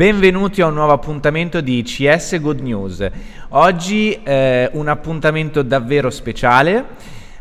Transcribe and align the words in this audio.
benvenuti 0.00 0.62
a 0.62 0.66
un 0.66 0.72
nuovo 0.72 0.92
appuntamento 0.92 1.60
di 1.60 1.82
CS 1.82 2.40
Good 2.40 2.60
News. 2.60 3.06
Oggi 3.50 4.18
eh, 4.22 4.70
un 4.72 4.88
appuntamento 4.88 5.60
davvero 5.60 6.08
speciale 6.08 6.86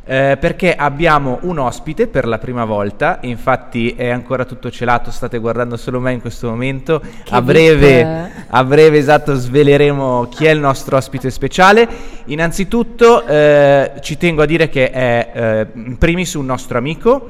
eh, 0.03 0.35
perché 0.37 0.75
abbiamo 0.75 1.39
un 1.43 1.57
ospite 1.57 2.07
per 2.07 2.27
la 2.27 2.37
prima 2.37 2.65
volta, 2.65 3.19
infatti 3.21 3.91
è 3.91 4.09
ancora 4.09 4.43
tutto 4.43 4.69
celato, 4.69 5.09
state 5.09 5.37
guardando 5.37 5.77
solo 5.77 6.01
me 6.01 6.11
in 6.11 6.19
questo 6.19 6.50
momento, 6.50 7.01
a 7.29 7.41
breve, 7.41 8.29
a 8.50 8.64
breve, 8.65 8.97
esatto 8.97 9.36
sveleremo 9.36 10.28
chi 10.28 10.43
è 10.43 10.50
il 10.50 10.59
nostro 10.59 10.97
ospite 10.97 11.29
speciale. 11.29 11.87
Innanzitutto 12.25 13.25
eh, 13.25 13.93
ci 14.01 14.17
tengo 14.17 14.41
a 14.41 14.45
dire 14.45 14.67
che 14.67 14.91
è 14.91 15.31
eh, 15.33 15.67
in 15.75 15.97
primis 15.97 16.33
un 16.33 16.47
nostro 16.47 16.78
amico 16.78 17.29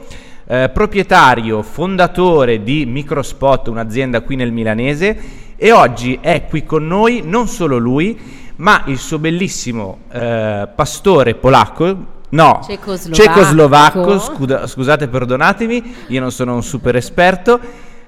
eh, 0.51 0.69
proprietario, 0.73 1.61
fondatore 1.61 2.63
di 2.63 2.83
Microspot, 2.87 3.67
un'azienda 3.67 4.21
qui 4.21 4.35
nel 4.35 4.51
Milanese, 4.51 5.17
e 5.55 5.71
oggi 5.71 6.17
è 6.19 6.47
qui 6.47 6.65
con 6.65 6.87
noi 6.87 7.21
non 7.23 7.47
solo 7.47 7.77
lui, 7.77 8.19
ma 8.55 8.81
il 8.87 8.97
suo 8.97 9.19
bellissimo 9.19 9.99
eh, 10.11 10.67
pastore 10.73 11.35
polacco, 11.35 12.17
No, 12.31 12.61
cecoslovacco, 12.63 13.15
cecoslovacco 13.15 14.19
scuda, 14.19 14.67
scusate, 14.67 15.07
perdonatemi, 15.07 15.95
io 16.07 16.19
non 16.19 16.31
sono 16.31 16.53
un 16.53 16.61
super 16.61 16.95
esperto. 16.95 17.59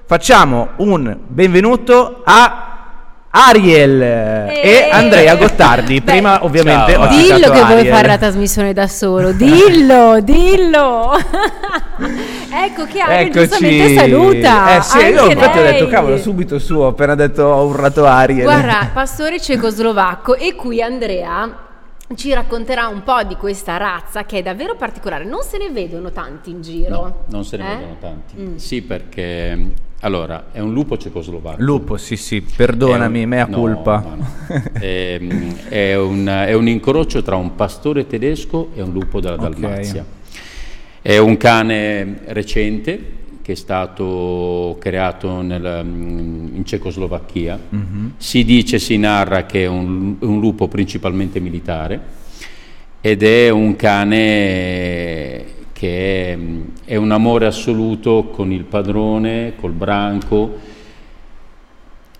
Facciamo 0.04 0.70
un 0.76 1.16
benvenuto 1.26 2.22
a 2.24 2.72
Ariel 3.34 4.02
e, 4.02 4.60
e 4.62 4.88
Andrea 4.92 5.36
Gottardi. 5.36 6.00
Beh, 6.02 6.12
Prima 6.12 6.44
ovviamente 6.44 6.92
ciao, 6.92 7.04
ho 7.04 7.08
Dillo 7.08 7.50
che 7.50 7.60
Ariel. 7.60 7.66
vuoi 7.66 7.86
fare 7.88 8.06
la 8.06 8.18
trasmissione 8.18 8.72
da 8.74 8.86
solo, 8.86 9.32
dillo, 9.32 10.20
dillo. 10.20 11.12
ecco 12.52 12.84
che 12.84 13.00
Ariel 13.00 13.26
Eccoci. 13.28 13.48
giustamente 13.48 13.94
saluta. 13.94 14.76
Eh 14.76 14.82
sì, 14.82 14.98
io 14.98 15.30
infatti 15.30 15.58
ho 15.58 15.62
detto 15.62 15.88
cavolo 15.88 16.18
subito 16.18 16.58
su, 16.58 16.74
ho 16.74 16.88
appena 16.88 17.14
detto 17.14 17.44
ho 17.44 17.64
urlato 17.64 18.06
Ariel. 18.06 18.42
Guarda, 18.42 18.90
pastore 18.92 19.40
cecoslovacco 19.40 20.36
e 20.36 20.54
qui 20.54 20.82
Andrea 20.82 21.70
ci 22.14 22.32
racconterà 22.32 22.88
un 22.88 23.02
po' 23.02 23.22
di 23.22 23.36
questa 23.36 23.76
razza 23.76 24.24
che 24.24 24.38
è 24.38 24.42
davvero 24.42 24.74
particolare. 24.76 25.24
Non 25.24 25.42
se 25.42 25.58
ne 25.58 25.70
vedono 25.70 26.10
tanti 26.10 26.50
in 26.50 26.62
giro. 26.62 26.90
No, 26.90 27.16
non 27.28 27.44
se 27.44 27.56
ne 27.56 27.72
eh? 27.72 27.76
vedono 27.76 27.96
tanti. 28.00 28.34
Mm. 28.38 28.56
Sì, 28.56 28.82
perché 28.82 29.90
allora, 30.04 30.46
è 30.50 30.58
un 30.58 30.72
lupo 30.72 30.96
cecoslovacco. 30.98 31.62
Lupo, 31.62 31.96
sì, 31.96 32.16
sì, 32.16 32.40
perdonami, 32.40 33.22
un, 33.22 33.28
mea 33.28 33.46
no, 33.46 33.56
culpa. 33.56 34.04
No. 34.04 34.62
è, 34.72 35.20
è, 35.68 35.96
un, 35.96 36.26
è, 36.26 36.52
un, 36.52 36.68
incrocio 36.68 37.22
tra 37.22 37.36
un 37.36 37.54
pastore 37.54 38.06
tedesco 38.06 38.70
e 38.74 38.82
un 38.82 38.90
lupo 38.90 39.20
della 39.20 39.36
Dalmazia. 39.36 40.04
È 41.02 41.18
un 41.18 41.36
cane 41.36 42.20
recente 42.26 43.20
che 43.42 43.52
è 43.52 43.54
stato 43.56 44.76
creato 44.78 45.42
nel, 45.42 45.82
in 45.84 46.62
Cecoslovacchia. 46.64 47.58
Mm-hmm. 47.74 48.06
Si 48.18 48.44
dice, 48.44 48.78
si 48.78 48.96
narra 48.98 49.44
che 49.44 49.64
è 49.64 49.66
un, 49.66 50.14
un 50.20 50.38
lupo 50.38 50.68
principalmente 50.68 51.40
militare 51.40 52.00
ed 53.00 53.24
è 53.24 53.50
un 53.50 53.74
cane 53.74 55.44
che 55.72 56.32
è, 56.32 56.38
è 56.84 56.94
un 56.94 57.10
amore 57.10 57.46
assoluto 57.46 58.28
con 58.32 58.52
il 58.52 58.62
padrone, 58.62 59.54
col 59.56 59.72
branco, 59.72 60.56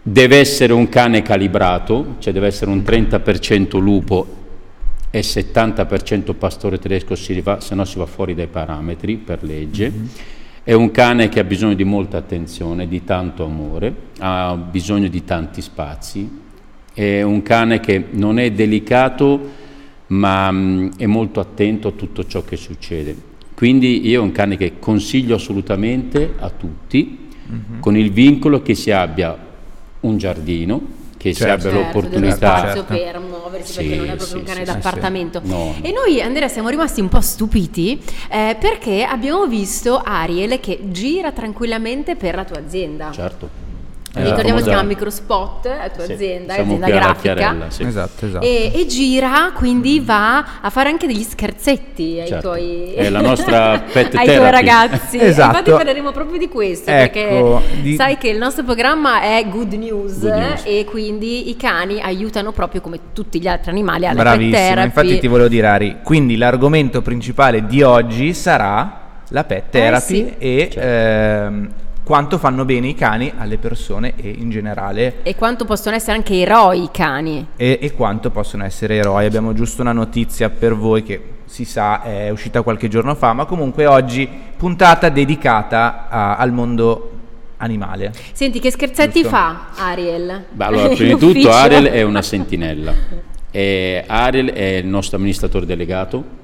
deve 0.02 0.38
essere 0.38 0.72
un 0.72 0.88
cane 0.88 1.22
calibrato, 1.22 2.16
cioè 2.18 2.32
deve 2.32 2.48
essere 2.48 2.72
un 2.72 2.78
30% 2.78 3.78
lupo 3.78 4.40
e 5.14 5.20
70% 5.20 6.34
pastore 6.34 6.78
tedesco, 6.78 7.14
se 7.14 7.74
no 7.74 7.84
si 7.84 7.98
va 7.98 8.06
fuori 8.06 8.34
dai 8.34 8.46
parametri 8.46 9.16
per 9.16 9.42
legge. 9.42 9.90
Mm-hmm. 9.90 10.06
È 10.64 10.72
un 10.72 10.90
cane 10.90 11.28
che 11.28 11.38
ha 11.38 11.44
bisogno 11.44 11.74
di 11.74 11.84
molta 11.84 12.16
attenzione, 12.16 12.88
di 12.88 13.04
tanto 13.04 13.44
amore, 13.44 13.94
ha 14.20 14.56
bisogno 14.56 15.08
di 15.08 15.22
tanti 15.22 15.60
spazi, 15.60 16.40
è 16.94 17.20
un 17.20 17.42
cane 17.42 17.80
che 17.80 18.06
non 18.12 18.38
è 18.38 18.50
delicato 18.52 19.60
ma 20.06 20.50
mh, 20.50 20.96
è 20.96 21.06
molto 21.06 21.40
attento 21.40 21.88
a 21.88 21.92
tutto 21.92 22.26
ciò 22.26 22.42
che 22.42 22.56
succede. 22.56 23.14
Quindi 23.54 24.08
io 24.08 24.20
è 24.20 24.22
un 24.22 24.32
cane 24.32 24.56
che 24.56 24.78
consiglio 24.78 25.34
assolutamente 25.34 26.34
a 26.38 26.48
tutti, 26.48 27.28
mm-hmm. 27.50 27.80
con 27.80 27.96
il 27.98 28.10
vincolo 28.12 28.62
che 28.62 28.74
si 28.74 28.90
abbia 28.90 29.36
un 30.00 30.16
giardino, 30.16 30.80
che 31.18 31.34
certo. 31.34 31.60
si 31.60 31.68
abbia 31.68 31.78
certo, 31.78 31.98
l'opportunità 32.00 32.62
per 32.62 32.86
muoversi 33.42 33.74
perché 33.74 33.96
non 33.96 34.08
è 34.08 34.16
proprio 34.16 34.38
un 34.38 34.44
cane 34.44 34.64
d'appartamento. 34.64 35.40
No. 35.44 35.74
E 35.82 35.92
noi 35.92 36.20
Andrea 36.20 36.48
siamo 36.48 36.68
rimasti 36.68 37.00
un 37.00 37.08
po' 37.08 37.20
stupiti 37.20 38.00
eh, 38.30 38.56
perché 38.58 39.04
abbiamo 39.04 39.46
visto 39.46 40.00
Ariel 40.02 40.60
che 40.60 40.78
gira 40.84 41.32
tranquillamente 41.32 42.16
per 42.16 42.34
la 42.34 42.44
tua 42.44 42.58
azienda. 42.58 43.10
Certo. 43.10 43.61
Eh, 44.14 44.24
ricordiamo 44.24 44.58
si 44.58 44.64
chiama 44.64 44.82
Microspot, 44.82 45.64
la 45.64 45.88
tua 45.88 46.04
sì, 46.04 46.12
azienda, 46.12 46.54
azienda 46.54 46.86
grafica. 46.86 47.56
Sì. 47.68 47.82
Esatto, 47.84 48.26
esatto. 48.26 48.44
E, 48.44 48.70
e, 48.74 48.86
gira, 48.86 49.52
quindi 49.54 50.00
va 50.00 50.60
a 50.60 50.68
fare 50.68 50.90
anche 50.90 51.06
degli 51.06 51.22
scherzetti 51.22 52.18
ai 52.20 52.26
certo. 52.28 52.48
tuoi, 52.48 52.92
È 52.92 53.08
la 53.08 53.22
nostra 53.22 53.78
pet 53.90 54.14
ai 54.14 54.26
tuoi 54.26 54.50
ragazzi. 54.50 55.18
esatto. 55.18 55.56
infatti 55.56 55.70
parleremo 55.70 56.12
proprio 56.12 56.38
di 56.38 56.48
questo, 56.48 56.90
ecco, 56.90 57.10
perché 57.10 57.80
di... 57.80 57.94
sai 57.94 58.18
che 58.18 58.28
il 58.28 58.36
nostro 58.36 58.64
programma 58.64 59.22
è 59.22 59.46
Good 59.48 59.72
News, 59.72 60.20
good 60.20 60.34
news, 60.34 60.62
e 60.64 60.84
quindi 60.84 61.48
i 61.48 61.56
cani 61.56 62.02
aiutano 62.02 62.52
proprio 62.52 62.82
come 62.82 62.98
tutti 63.14 63.40
gli 63.40 63.48
altri 63.48 63.70
animali 63.70 64.06
alla 64.06 64.20
Bravissimo, 64.20 64.56
pet 64.56 64.66
therapy. 64.66 64.86
infatti 64.86 65.18
ti 65.20 65.26
volevo 65.26 65.48
dire 65.48 65.66
Ari, 65.68 65.96
quindi 66.04 66.36
l'argomento 66.36 67.00
principale 67.00 67.64
di 67.64 67.80
oggi 67.80 68.34
sarà 68.34 69.00
la 69.28 69.44
pet 69.44 69.70
therapy 69.70 70.20
eh 70.20 70.26
sì. 70.28 70.34
e 70.38 70.68
certo. 70.70 70.80
ehm, 70.86 71.70
quanto 72.04 72.38
fanno 72.38 72.64
bene 72.64 72.88
i 72.88 72.94
cani 72.94 73.32
alle 73.36 73.58
persone 73.58 74.14
e 74.16 74.28
in 74.28 74.50
generale. 74.50 75.22
E 75.22 75.34
quanto 75.34 75.64
possono 75.64 75.96
essere 75.96 76.16
anche 76.16 76.40
eroi 76.40 76.82
i 76.84 76.88
cani. 76.90 77.46
E, 77.56 77.78
e 77.80 77.92
quanto 77.92 78.30
possono 78.30 78.64
essere 78.64 78.96
eroi. 78.96 79.24
Abbiamo 79.24 79.52
giusto 79.52 79.82
una 79.82 79.92
notizia 79.92 80.50
per 80.50 80.74
voi 80.74 81.02
che 81.02 81.20
si 81.44 81.64
sa 81.64 82.02
è 82.02 82.30
uscita 82.30 82.62
qualche 82.62 82.88
giorno 82.88 83.14
fa, 83.14 83.32
ma 83.32 83.44
comunque 83.44 83.86
oggi 83.86 84.28
puntata 84.56 85.08
dedicata 85.10 86.08
a, 86.08 86.36
al 86.36 86.52
mondo 86.52 87.10
animale. 87.58 88.12
Senti, 88.32 88.58
che 88.58 88.70
scherzetti 88.70 89.20
giusto? 89.20 89.36
fa 89.36 89.66
Ariel? 89.76 90.46
Beh, 90.50 90.64
allora, 90.64 90.88
prima 90.94 91.14
di 91.14 91.18
tutto 91.18 91.50
Ariel 91.50 91.86
è 91.86 92.02
una 92.02 92.22
sentinella. 92.22 92.94
E 93.50 94.04
Ariel 94.06 94.50
è 94.50 94.76
il 94.76 94.86
nostro 94.86 95.16
amministratore 95.18 95.66
delegato 95.66 96.40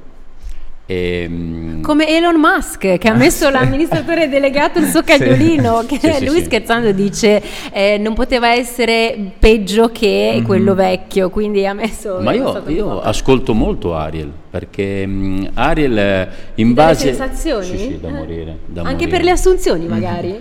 e, 0.90 1.24
ehm, 1.24 1.82
Come 1.82 2.08
Elon 2.08 2.36
Musk 2.40 2.96
che 2.96 3.08
ha 3.08 3.12
messo 3.12 3.48
l'amministratore 3.52 4.30
delegato 4.30 4.78
il 4.78 4.86
suo 4.86 5.02
cagnolino, 5.02 5.84
sì. 5.86 5.98
che 5.98 6.14
sì, 6.14 6.24
lui 6.24 6.38
sì, 6.38 6.44
scherzando 6.44 6.92
dice 6.92 7.42
eh, 7.70 7.98
non 7.98 8.14
poteva 8.14 8.54
essere 8.54 9.32
peggio 9.38 9.90
che 9.90 10.30
mm-hmm. 10.32 10.44
quello 10.44 10.74
vecchio, 10.74 11.28
quindi 11.28 11.66
ha 11.66 11.74
messo... 11.74 12.20
Ma 12.22 12.32
io, 12.32 12.62
io 12.68 13.02
ascolto 13.02 13.52
molto 13.52 13.94
Ariel, 13.94 14.32
perché 14.50 15.02
um, 15.06 15.50
Ariel 15.52 15.98
eh, 15.98 16.28
in 16.54 16.72
base... 16.72 17.14
sensazioni? 17.14 17.66
Sì, 17.66 17.76
sì, 17.76 17.98
da 18.00 18.08
morire. 18.08 18.56
Da 18.64 18.80
Anche 18.80 18.92
morire. 18.92 19.10
per 19.10 19.24
le 19.24 19.30
assunzioni 19.30 19.86
magari? 19.86 20.28
Mm-hmm. 20.28 20.40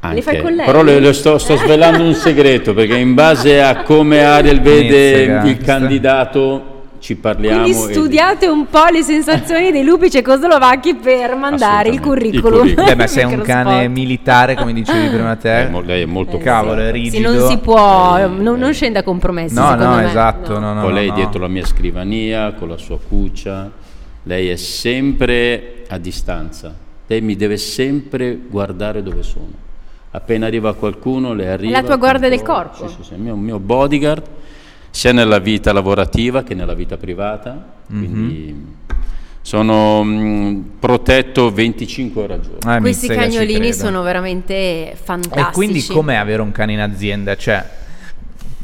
Anche. 0.00 0.14
Le 0.16 0.22
fai 0.22 0.42
con 0.42 0.52
lei? 0.52 0.66
Però 0.66 0.82
le, 0.82 1.00
le 1.00 1.12
sto, 1.14 1.38
sto, 1.38 1.56
svelando 1.56 2.04
un 2.04 2.14
segreto 2.14 2.74
perché 2.74 2.96
in 2.96 3.14
base 3.14 3.62
a 3.62 3.82
come 3.82 4.22
Ariel 4.22 4.60
vede 4.60 5.48
il 5.48 5.56
candidato 5.56 6.76
ci 6.98 7.16
parliamo. 7.16 7.62
Quindi 7.62 7.92
studiate 7.92 8.46
di... 8.46 8.52
un 8.52 8.66
po' 8.68 8.86
le 8.90 9.02
sensazioni 9.02 9.70
dei 9.70 9.84
lupi 9.84 10.10
cecoslovacchi 10.10 10.94
per 10.96 11.34
mandare 11.34 11.88
il 11.88 12.00
curriculum. 12.00 12.66
il 12.66 12.74
curriculum. 12.74 12.84
Beh, 12.86 12.94
ma 12.94 13.06
sei 13.06 13.24
un 13.24 13.40
cane 13.42 13.88
militare, 13.88 14.54
come 14.54 14.72
dicevi 14.72 15.08
prima 15.08 15.36
te. 15.36 15.62
Eh, 15.62 15.82
lei 15.82 16.02
è 16.02 16.06
molto 16.06 16.38
eh, 16.38 16.40
cavolo, 16.40 16.80
è 16.80 16.90
rigido. 16.90 17.16
Sì, 17.30 17.38
non 17.38 17.48
si 17.48 17.58
può, 17.58 18.16
eh, 18.18 18.26
non, 18.26 18.58
non, 18.58 18.72
scende 18.72 18.98
a 18.98 19.02
compromessi. 19.02 19.54
No, 19.54 19.74
no, 19.74 19.96
me. 19.96 20.06
esatto. 20.06 20.58
No. 20.58 20.74
No, 20.74 20.82
con 20.82 20.92
lei 20.92 21.12
dietro 21.12 21.40
la 21.40 21.48
mia 21.48 21.64
scrivania, 21.64 22.52
con 22.52 22.68
la 22.68 22.76
sua 22.76 22.98
cuccia. 22.98 23.70
Lei 24.24 24.48
è 24.48 24.56
sempre 24.56 25.84
a 25.88 25.98
distanza. 25.98 26.74
Lei 27.06 27.20
mi 27.20 27.36
deve 27.36 27.56
sempre 27.56 28.38
guardare 28.48 29.02
dove 29.02 29.22
sono. 29.22 29.66
Appena 30.10 30.46
arriva 30.46 30.74
qualcuno, 30.74 31.32
le 31.32 31.48
arriva. 31.48 31.78
È 31.78 31.80
la 31.80 31.86
tua 31.86 31.96
guardia 31.96 32.28
del 32.28 32.42
corpo? 32.42 32.88
Sì, 32.88 32.94
sì, 32.96 33.02
sì, 33.02 33.14
il 33.14 33.20
mio, 33.20 33.36
mio 33.36 33.58
bodyguard 33.58 34.22
sia 34.90 35.12
nella 35.12 35.38
vita 35.38 35.72
lavorativa 35.72 36.42
che 36.42 36.54
nella 36.54 36.74
vita 36.74 36.96
privata, 36.96 37.76
quindi 37.86 38.52
mm-hmm. 38.52 38.64
sono 39.42 40.02
mh, 40.02 40.10
mm, 40.10 40.60
protetto 40.78 41.50
25 41.50 42.22
ore 42.22 42.34
al 42.34 42.40
giorno. 42.40 42.58
Ah, 42.64 42.80
Questi 42.80 43.08
cagnolini 43.08 43.72
sono 43.72 44.02
veramente 44.02 44.96
fantastici. 45.00 45.48
E 45.48 45.52
quindi 45.52 45.86
com'è 45.86 46.14
avere 46.14 46.42
un 46.42 46.52
cane 46.52 46.72
in 46.72 46.80
azienda? 46.80 47.36
Cioè, 47.36 47.64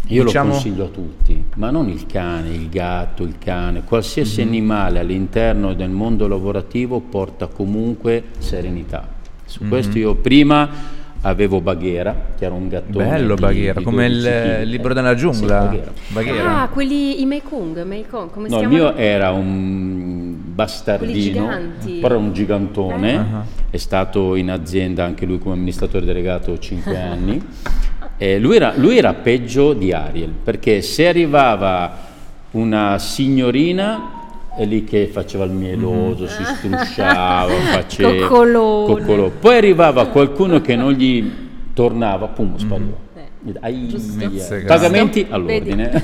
io 0.09 0.25
diciamo... 0.25 0.49
lo 0.49 0.53
consiglio 0.55 0.85
a 0.85 0.88
tutti, 0.88 1.44
ma 1.56 1.71
non 1.71 1.88
il 1.88 2.06
cane, 2.06 2.50
il 2.50 2.69
gatto, 2.69 3.23
il 3.23 3.37
cane, 3.38 3.85
qualsiasi 3.85 4.41
mm-hmm. 4.41 4.49
animale 4.49 4.99
all'interno 4.99 5.73
del 5.75 5.91
mondo 5.91 6.27
lavorativo 6.27 7.00
porta 7.00 7.47
comunque 7.47 8.25
serenità. 8.38 9.09
Su 9.44 9.62
mm-hmm. 9.62 9.70
questo 9.70 9.99
io 9.99 10.15
prima 10.15 11.03
avevo 11.25 11.61
Baghera, 11.61 12.15
che 12.37 12.44
era 12.44 12.55
un 12.55 12.69
gattone. 12.69 13.09
Bello 13.09 13.35
di, 13.35 13.41
Baghera, 13.41 13.79
di 13.79 13.85
come 13.85 14.06
il 14.06 14.61
libro 14.65 14.93
della 14.94 15.15
giungla. 15.15 15.71
Sì, 15.71 15.81
Baghera. 16.12 16.62
Ah, 16.62 16.69
quelli 16.69 17.21
i 17.21 17.26
Meikung, 17.26 17.82
Meikung 17.82 18.31
come 18.31 18.49
no, 18.49 18.59
si 18.59 18.62
No, 18.62 18.69
il 18.69 18.75
mio 18.75 18.94
era 18.94 19.31
un 19.31 20.37
bastardino, 20.55 21.49
però 22.00 22.19
un 22.19 22.32
gigantone, 22.32 23.17
uh-huh. 23.17 23.71
è 23.71 23.76
stato 23.76 24.35
in 24.35 24.50
azienda 24.50 25.05
anche 25.05 25.25
lui 25.26 25.38
come 25.38 25.55
amministratore 25.55 26.05
delegato 26.05 26.59
5 26.59 26.97
anni. 27.00 27.43
Eh, 28.17 28.38
lui, 28.38 28.56
era, 28.56 28.73
lui 28.77 28.99
era 28.99 29.12
peggio 29.15 29.73
di 29.73 29.93
Ariel, 29.93 30.31
perché 30.31 30.82
se 30.82 31.09
arrivava 31.09 32.12
una 32.53 32.99
signorina 32.99 34.14
è 34.56 34.65
lì 34.65 34.85
che 34.85 35.09
faceva 35.09 35.45
il 35.45 35.51
mieloso, 35.51 36.25
mm. 36.25 36.27
si 36.27 36.45
strusciava, 36.45 37.53
faceva 37.73 38.27
coccolone. 38.27 39.31
Poi 39.41 39.56
arrivava 39.56 40.06
qualcuno 40.09 40.61
che 40.61 40.77
non 40.77 40.93
gli 40.93 41.33
tornava, 41.73 42.29
pum, 42.29 42.56
spariva. 42.56 42.91
Mm. 42.91 43.03
Ai, 43.61 43.95
pagamenti 44.67 45.27
all'ordine. 45.29 45.91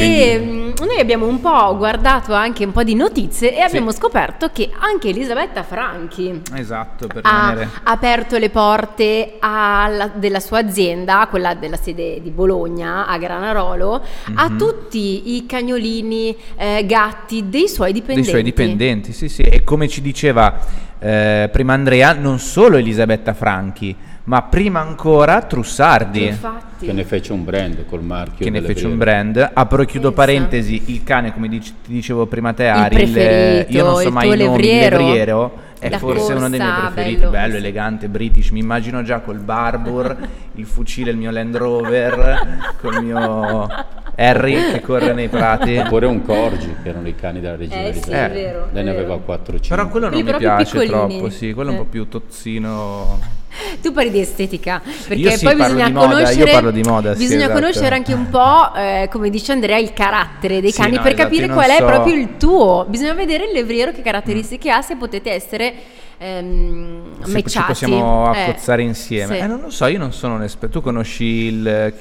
E 0.00 0.38
mm, 0.38 0.70
noi 0.86 0.98
abbiamo 0.98 1.26
un 1.26 1.40
po' 1.40 1.76
guardato 1.76 2.32
anche 2.32 2.64
un 2.64 2.72
po' 2.72 2.82
di 2.82 2.94
notizie 2.94 3.54
e 3.54 3.60
abbiamo 3.60 3.92
scoperto 3.92 4.48
che 4.50 4.70
anche 4.78 5.10
Elisabetta 5.10 5.62
Franchi 5.62 6.40
esatto, 6.54 7.06
ha 7.20 7.68
aperto 7.82 8.38
le 8.38 8.48
porte 8.48 9.36
alla, 9.38 10.10
della 10.14 10.40
sua 10.40 10.60
azienda, 10.60 11.26
quella 11.28 11.54
della 11.54 11.76
sede 11.76 12.22
di 12.22 12.30
Bologna, 12.30 13.06
a 13.06 13.18
Granarolo, 13.18 14.02
mm-hmm. 14.02 14.38
a 14.38 14.48
mhm. 14.48 14.58
tutti 14.58 15.36
i 15.36 15.44
cagnolini, 15.44 16.34
eh, 16.56 16.86
gatti 16.86 17.48
dei 17.50 17.68
suoi 17.68 17.92
dipendenti. 17.92 18.22
Dei 18.22 18.30
suoi 18.30 18.42
dipendenti, 18.42 19.12
sì, 19.12 19.28
sì. 19.28 19.42
E 19.42 19.64
come 19.64 19.86
ci 19.86 20.00
diceva 20.00 20.58
eh, 20.98 21.48
prima 21.52 21.74
Andrea, 21.74 22.14
non 22.14 22.38
solo 22.38 22.76
Elisabetta 22.76 23.34
Franchi, 23.34 23.94
ma 24.24 24.42
prima 24.42 24.80
ancora 24.80 25.42
Trussardi. 25.42 26.26
Infatti. 26.26 26.86
Che 26.86 26.92
ne 26.92 27.04
fece 27.04 27.32
un 27.32 27.44
brand 27.44 27.84
col 27.86 28.02
marchio. 28.02 28.44
Che 28.44 28.50
ne 28.50 28.62
fece 28.62 28.86
un 28.86 28.96
brand. 28.96 29.50
Apro 29.52 29.82
e 29.82 29.86
chiudo 29.86 30.12
Pensa. 30.12 30.24
parentesi, 30.24 30.82
il 30.86 31.02
cane, 31.04 31.32
come 31.32 31.48
dic- 31.48 31.74
ti 31.84 31.92
dicevo 31.92 32.26
prima 32.26 32.52
te, 32.52 32.68
Ari, 32.68 33.02
il, 33.02 33.66
io 33.68 33.84
non 33.84 33.96
so 33.96 34.10
mai 34.10 34.26
i 34.28 34.30
nomi, 34.30 34.62
levriero, 34.62 34.98
levriero 34.98 35.68
è 35.80 35.88
da 35.88 35.98
forse 35.98 36.18
corsa, 36.18 36.36
uno 36.36 36.48
dei 36.50 36.60
miei 36.60 36.72
preferiti, 36.72 37.16
bello, 37.20 37.30
bello 37.30 37.56
elegante, 37.56 38.08
british, 38.08 38.50
mi 38.50 38.58
immagino 38.58 39.02
già 39.02 39.20
col 39.20 39.38
Barbour, 39.38 40.14
il 40.56 40.66
fucile, 40.66 41.10
il 41.10 41.16
mio 41.16 41.30
Land 41.30 41.56
Rover, 41.56 42.74
col 42.80 43.02
mio 43.02 43.66
Harry 44.14 44.72
che 44.72 44.80
corre 44.82 45.14
nei 45.14 45.28
prati. 45.28 45.78
Oppure 45.78 46.04
un 46.04 46.22
Corgi, 46.22 46.76
che 46.82 46.88
erano 46.90 47.08
i 47.08 47.14
cani 47.14 47.40
della 47.40 47.56
regina 47.56 47.84
eh, 47.84 47.94
sì, 47.94 48.10
è 48.10 48.30
vero, 48.30 48.68
Lei 48.72 48.84
ne 48.84 48.90
aveva 48.90 49.18
4 49.18 49.58
5 49.58 49.76
Però 49.76 49.88
quello 49.88 50.10
non 50.10 50.14
Quelli 50.20 50.32
mi 50.32 50.38
piace 50.38 50.78
piccolini. 50.78 51.16
troppo, 51.16 51.30
sì, 51.30 51.52
quello 51.54 51.70
è 51.70 51.72
un 51.72 51.78
po' 51.78 51.86
più 51.86 52.08
tozzino. 52.08 53.38
Tu 53.82 53.92
parli 53.92 54.10
di 54.10 54.20
estetica, 54.20 54.80
perché 55.08 55.36
sì, 55.36 55.44
poi 55.44 55.56
bisogna 55.56 55.90
conoscere, 55.92 56.60
moda, 56.84 57.14
bisogna 57.14 57.28
sì, 57.28 57.36
esatto. 57.36 57.52
conoscere 57.52 57.94
anche 57.94 58.12
un 58.12 58.28
po', 58.30 58.74
eh, 58.74 59.08
come 59.10 59.28
dice 59.28 59.52
Andrea, 59.52 59.76
il 59.76 59.92
carattere 59.92 60.60
dei 60.60 60.72
cani 60.72 60.96
no, 60.96 61.02
per 61.02 61.12
esatto, 61.12 61.28
capire 61.28 61.48
qual 61.48 61.66
so. 61.66 61.72
è 61.72 61.84
proprio 61.84 62.14
il 62.14 62.36
tuo. 62.36 62.86
Bisogna 62.88 63.14
vedere 63.14 63.46
il 63.46 63.52
levriero 63.52 63.90
che 63.92 64.02
caratteristiche 64.02 64.70
mm. 64.70 64.74
ha, 64.74 64.82
se 64.82 64.96
potete 64.96 65.32
essere 65.32 65.74
ehm, 66.18 67.22
se 67.24 67.32
matchati. 67.32 67.50
ci 67.50 67.62
possiamo 67.66 68.32
eh, 68.34 68.40
accozzare 68.40 68.82
insieme. 68.82 69.36
Sì. 69.36 69.42
Eh, 69.42 69.46
non 69.46 69.60
lo 69.60 69.70
so, 69.70 69.86
io 69.86 69.98
non 69.98 70.12
sono 70.12 70.34
un 70.34 70.42
esperto. 70.42 70.78
Tu 70.78 70.84
conosci 70.84 71.24
il... 71.24 71.94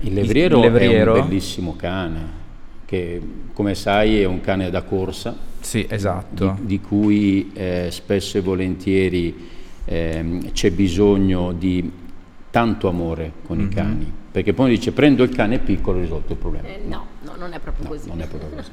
Il 0.00 0.12
levriero, 0.12 0.56
il 0.56 0.70
levriero 0.70 1.16
è 1.16 1.20
un 1.20 1.28
bellissimo 1.28 1.74
cane, 1.76 2.20
che 2.84 3.20
come 3.52 3.74
sai 3.74 4.20
è 4.20 4.24
un 4.26 4.40
cane 4.40 4.70
da 4.70 4.82
corsa. 4.82 5.34
Sì, 5.58 5.84
esatto. 5.88 6.56
Di, 6.60 6.66
di 6.66 6.80
cui 6.80 7.50
eh, 7.52 7.88
spesso 7.90 8.38
e 8.38 8.40
volentieri 8.40 9.56
eh, 9.88 10.50
c'è 10.52 10.70
bisogno 10.70 11.52
di 11.52 11.90
tanto 12.50 12.88
amore 12.88 13.32
con 13.42 13.56
mm-hmm. 13.56 13.66
i 13.66 13.68
mhm. 13.68 13.74
cani, 13.74 14.12
perché 14.30 14.52
poi 14.52 14.70
dice 14.70 14.92
prendo 14.92 15.22
il 15.22 15.30
cane 15.30 15.58
piccolo 15.58 15.98
e 15.98 16.02
risolto 16.02 16.32
il 16.32 16.38
problema. 16.38 16.68
Eh, 16.68 16.80
no, 16.86 17.06
no, 17.22 17.34
non 17.38 17.52
è 17.54 17.58
proprio 17.58 17.84
no, 17.84 17.90
così. 17.90 18.08
Non 18.08 18.20
è 18.20 18.26
proprio 18.26 18.50
così. 18.50 18.70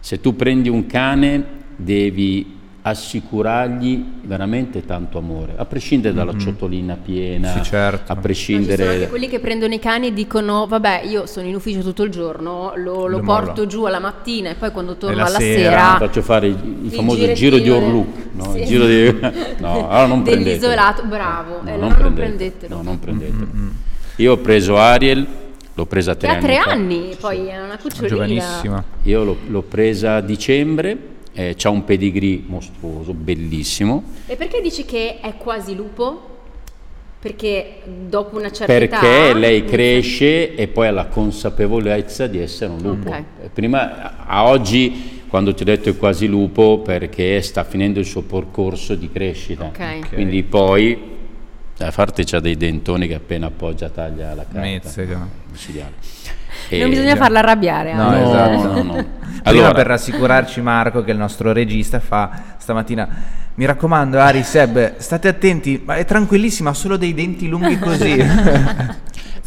Se 0.00 0.20
tu 0.20 0.34
prendi 0.34 0.68
un 0.68 0.86
cane 0.86 1.44
devi 1.76 2.55
assicurargli 2.88 4.04
veramente 4.22 4.84
tanto 4.84 5.18
amore, 5.18 5.54
a 5.56 5.64
prescindere 5.64 6.14
dalla 6.14 6.30
mm-hmm. 6.30 6.40
ciotolina 6.40 6.96
piena, 6.96 7.52
sì, 7.54 7.64
certo. 7.64 8.12
a 8.12 8.14
prescindere... 8.14 8.84
No, 8.84 8.90
anche 8.92 9.08
quelli 9.08 9.28
che 9.28 9.40
prendono 9.40 9.74
i 9.74 9.80
cani 9.80 10.06
e 10.06 10.12
dicono 10.12 10.68
vabbè 10.68 11.02
io 11.04 11.26
sono 11.26 11.48
in 11.48 11.56
ufficio 11.56 11.80
tutto 11.80 12.04
il 12.04 12.10
giorno, 12.10 12.74
lo, 12.76 13.08
lo, 13.08 13.20
porto 13.22 13.66
giù 13.66 13.84
alla 13.84 13.98
mattina 13.98 14.50
e 14.50 14.54
poi 14.54 14.70
quando 14.70 14.96
torno 14.96 15.24
alla 15.24 15.36
sera... 15.36 15.70
sera 15.70 15.96
faccio 15.98 16.22
fare 16.22 16.46
il, 16.46 16.78
il 16.84 16.92
famoso 16.92 17.32
giro 17.32 17.58
di 17.58 17.68
Orluk, 17.68 18.28
no? 18.34 18.52
Sì. 18.52 18.60
il 18.60 18.66
giro 18.66 18.86
di... 18.86 19.18
no, 19.58 19.88
allora 19.88 20.06
non 20.06 20.22
prendete. 20.22 20.50
Dell'isolato, 20.50 21.02
bravo, 21.06 21.62
no, 21.62 21.68
eh, 21.68 21.76
non, 21.76 21.96
non 21.98 22.14
prendetelo. 22.14 22.76
No, 22.76 22.82
non 22.82 23.00
prendetelo. 23.00 23.46
Mm-hmm. 23.52 23.68
Io 24.16 24.32
ho 24.32 24.38
preso 24.38 24.76
Ariel, 24.78 25.26
l'ho 25.74 25.86
presa 25.86 26.12
a 26.12 26.14
tre 26.14 26.28
anni. 26.28 26.38
Ha 26.38 26.40
tre 26.40 26.56
anni, 26.58 27.16
poi 27.18 27.46
è 27.48 27.60
una 27.60 27.78
cucciolina. 27.78 28.08
Giovanissima. 28.08 28.84
Io 29.02 29.24
l'ho, 29.24 29.36
l'ho 29.48 29.62
presa 29.62 30.14
a 30.14 30.20
dicembre 30.20 31.14
eh, 31.36 31.54
ha 31.62 31.68
un 31.68 31.84
pedigree 31.84 32.42
mostruoso, 32.46 33.12
bellissimo. 33.12 34.02
E 34.26 34.36
perché 34.36 34.60
dici 34.60 34.84
che 34.84 35.20
è 35.20 35.36
quasi 35.36 35.76
lupo? 35.76 36.34
Perché 37.20 37.82
dopo 38.08 38.36
una 38.36 38.50
certa 38.50 38.72
Perché 38.72 38.84
età... 38.84 39.00
Perché 39.00 39.38
lei 39.38 39.64
cresce 39.64 40.54
e 40.54 40.68
poi 40.68 40.86
ha 40.86 40.92
la 40.92 41.06
consapevolezza 41.06 42.26
di 42.26 42.38
essere 42.38 42.72
un 42.72 42.80
lupo. 42.80 43.08
Okay. 43.08 43.24
Eh, 43.44 43.48
prima, 43.48 44.26
a 44.26 44.46
oggi, 44.48 45.22
quando 45.28 45.52
ti 45.52 45.62
ho 45.62 45.66
detto 45.66 45.90
è 45.90 45.96
quasi 45.96 46.26
lupo, 46.26 46.78
perché 46.78 47.40
sta 47.42 47.64
finendo 47.64 48.00
il 48.00 48.06
suo 48.06 48.22
percorso 48.22 48.94
di 48.94 49.10
crescita. 49.10 49.66
Okay. 49.66 50.00
Quindi 50.00 50.42
poi... 50.42 51.14
A 51.78 51.92
parte 51.94 52.24
c'ha 52.24 52.40
dei 52.40 52.56
dentoni 52.56 53.06
che 53.06 53.12
appena 53.12 53.48
appoggia 53.48 53.90
taglia 53.90 54.32
la 54.32 54.44
carta. 54.44 54.60
Mezzega. 54.60 55.28
E 56.68 56.78
non 56.78 56.90
bisogna 56.90 57.16
farla 57.16 57.38
arrabbiare. 57.40 57.94
No, 57.94 58.10
no, 58.10 58.16
esatto. 58.16 58.72
no, 58.72 58.82
no. 58.82 59.06
Allora, 59.46 59.72
per 59.72 59.86
rassicurarci 59.86 60.60
Marco, 60.60 61.04
che 61.04 61.12
il 61.12 61.18
nostro 61.18 61.52
regista, 61.52 62.00
fa 62.00 62.56
stamattina, 62.58 63.08
mi 63.54 63.64
raccomando 63.64 64.18
Ari, 64.18 64.42
Seb, 64.42 64.96
state 64.96 65.28
attenti, 65.28 65.80
ma 65.84 65.94
è 65.96 66.04
tranquillissima, 66.04 66.70
ha 66.70 66.74
solo 66.74 66.96
dei 66.96 67.14
denti 67.14 67.48
lunghi 67.48 67.78
così. 67.80 68.16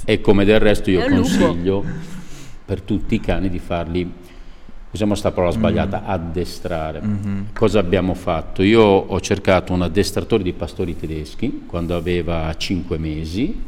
e 0.06 0.22
come 0.22 0.46
del 0.46 0.60
resto 0.60 0.90
io 0.90 1.08
consiglio 1.08 1.84
per 2.66 2.82
tutti 2.82 3.16
i 3.16 3.20
cani 3.20 3.50
di 3.50 3.60
farli, 3.60 4.10
usiamo 4.92 5.12
questa 5.12 5.32
parola 5.32 5.52
sbagliata, 5.52 6.02
mm. 6.02 6.10
addestrare. 6.10 7.02
Mm-hmm. 7.02 7.42
Cosa 7.54 7.80
abbiamo 7.80 8.14
fatto? 8.14 8.64
Io 8.64 8.82
ho 8.82 9.20
cercato 9.20 9.74
un 9.74 9.82
addestratore 9.82 10.44
di 10.44 10.54
pastori 10.54 10.96
tedeschi 10.96 11.66
quando 11.68 11.96
aveva 11.96 12.54
5 12.56 12.98
mesi, 12.98 13.64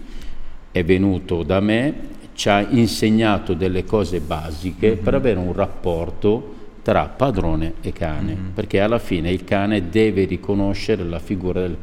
è 0.71 0.83
venuto 0.83 1.43
da 1.43 1.59
me 1.59 1.93
ci 2.33 2.49
ha 2.49 2.65
insegnato 2.69 3.53
delle 3.53 3.83
cose 3.83 4.19
basiche 4.19 4.93
mm-hmm. 4.93 5.03
per 5.03 5.13
avere 5.13 5.39
un 5.39 5.53
rapporto 5.53 6.55
tra 6.81 7.05
padrone 7.05 7.73
e 7.81 7.91
cane, 7.93 8.33
mm-hmm. 8.33 8.49
perché 8.53 8.79
alla 8.79 8.99
fine 8.99 9.31
il 9.31 9.43
cane 9.43 9.89
deve 9.89 10.25
riconoscere 10.25 11.03
la 11.03 11.19
figura 11.19 11.61
del 11.61 11.77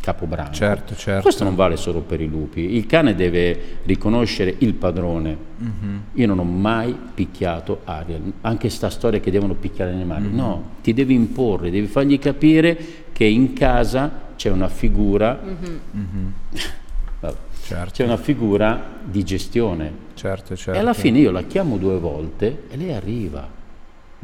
capobranco. 0.00 0.52
Certo, 0.52 0.94
certo. 0.94 1.22
Questo 1.22 1.44
non 1.44 1.54
vale 1.54 1.76
solo 1.76 2.00
per 2.00 2.20
i 2.20 2.26
lupi, 2.26 2.74
il 2.76 2.86
cane 2.86 3.14
deve 3.14 3.80
riconoscere 3.84 4.54
il 4.58 4.74
padrone. 4.74 5.36
Mm-hmm. 5.62 5.96
Io 6.14 6.26
non 6.26 6.38
ho 6.38 6.44
mai 6.44 6.96
picchiato 7.14 7.80
Ariel, 7.84 8.32
anche 8.42 8.70
sta 8.70 8.88
storia 8.88 9.20
che 9.20 9.30
devono 9.30 9.54
picchiare 9.54 9.92
gli 9.92 9.96
animali, 9.96 10.26
mm-hmm. 10.26 10.36
no, 10.36 10.70
ti 10.82 10.94
devi 10.94 11.14
imporre, 11.14 11.70
devi 11.70 11.86
fargli 11.86 12.18
capire 12.18 12.78
che 13.12 13.24
in 13.24 13.52
casa 13.52 14.26
c'è 14.36 14.50
una 14.50 14.68
figura 14.68 15.38
mm-hmm. 15.44 16.28
Certo. 17.68 17.92
C'è 17.92 18.04
una 18.04 18.16
figura 18.16 18.82
di 19.04 19.22
gestione. 19.24 19.92
Certo, 20.14 20.56
certo. 20.56 20.72
E 20.72 20.80
alla 20.80 20.94
fine 20.94 21.18
io 21.18 21.30
la 21.30 21.42
chiamo 21.42 21.76
due 21.76 21.98
volte 21.98 22.62
e 22.70 22.78
lei 22.78 22.94
arriva. 22.94 23.46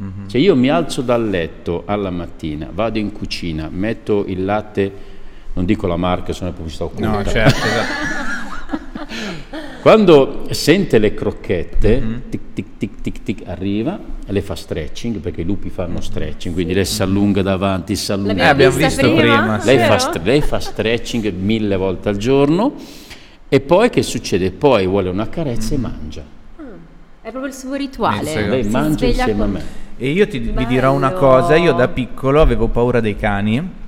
Mm-hmm. 0.01 0.29
Cioè 0.29 0.41
io 0.41 0.57
mi 0.57 0.71
alzo 0.71 1.03
dal 1.03 1.29
letto 1.29 1.83
alla 1.85 2.09
mattina, 2.09 2.71
vado 2.73 2.99
in 2.99 3.13
cucina, 3.13 3.69
metto 3.71 4.25
il 4.27 4.47
latte, 4.47 4.93
non 5.53 5.67
dico 5.67 5.87
la 5.87 5.99
marca, 5.99 6.33
sono 6.33 6.53
pubblicità 6.53 6.85
occulta. 6.85 7.11
No, 7.11 7.25
certo. 7.27 7.59
esatto. 7.67 8.23
Quando 9.83 10.47
sente 10.51 10.99
le 10.99 11.13
crocchette, 11.13 12.01
mm-hmm. 12.01 12.19
tic 12.31 12.41
tic 12.55 12.67
tic 12.79 13.01
tic 13.03 13.23
tic, 13.23 13.43
arriva 13.47 14.01
e 14.27 14.33
le 14.33 14.41
fa 14.41 14.55
stretching, 14.55 15.19
perché 15.19 15.43
i 15.43 15.45
lupi 15.45 15.69
fanno 15.69 16.01
stretching, 16.01 16.55
quindi 16.55 16.73
lei 16.73 16.87
si 16.87 17.03
allunga 17.03 17.43
davanti, 17.43 17.95
si 17.95 18.11
allunga. 18.11 18.43
Eh, 18.43 18.47
abbiamo 18.47 18.75
visto 18.75 19.15
prima. 19.15 19.37
prima 19.37 19.65
lei, 19.65 19.79
fa, 19.81 20.21
lei 20.23 20.41
fa 20.41 20.61
stretching 20.61 21.31
mille 21.35 21.77
volte 21.77 22.09
al 22.09 22.17
giorno 22.17 23.03
e 23.49 23.61
poi 23.61 23.91
che 23.91 24.03
succede? 24.03 24.51
Poi 24.51 24.87
vuole 24.87 25.09
una 25.09 25.29
carezza 25.29 25.75
e 25.75 25.79
mangia. 25.79 26.23
Ah, 26.57 26.63
è 27.21 27.31
proprio 27.31 27.47
il 27.47 27.55
suo 27.55 27.75
rituale. 27.75 28.47
Lei 28.49 28.65
mangia 28.69 29.07
insieme 29.07 29.33
con... 29.33 29.43
a 29.43 29.47
me. 29.47 29.63
E 29.97 30.11
io 30.11 30.27
ti, 30.27 30.39
vi 30.39 30.67
dirò 30.67 30.93
una 30.93 31.13
cosa, 31.13 31.55
io 31.55 31.73
da 31.73 31.87
piccolo 31.89 32.41
avevo 32.41 32.69
paura 32.69 33.01
dei 33.01 33.17
cani. 33.17 33.83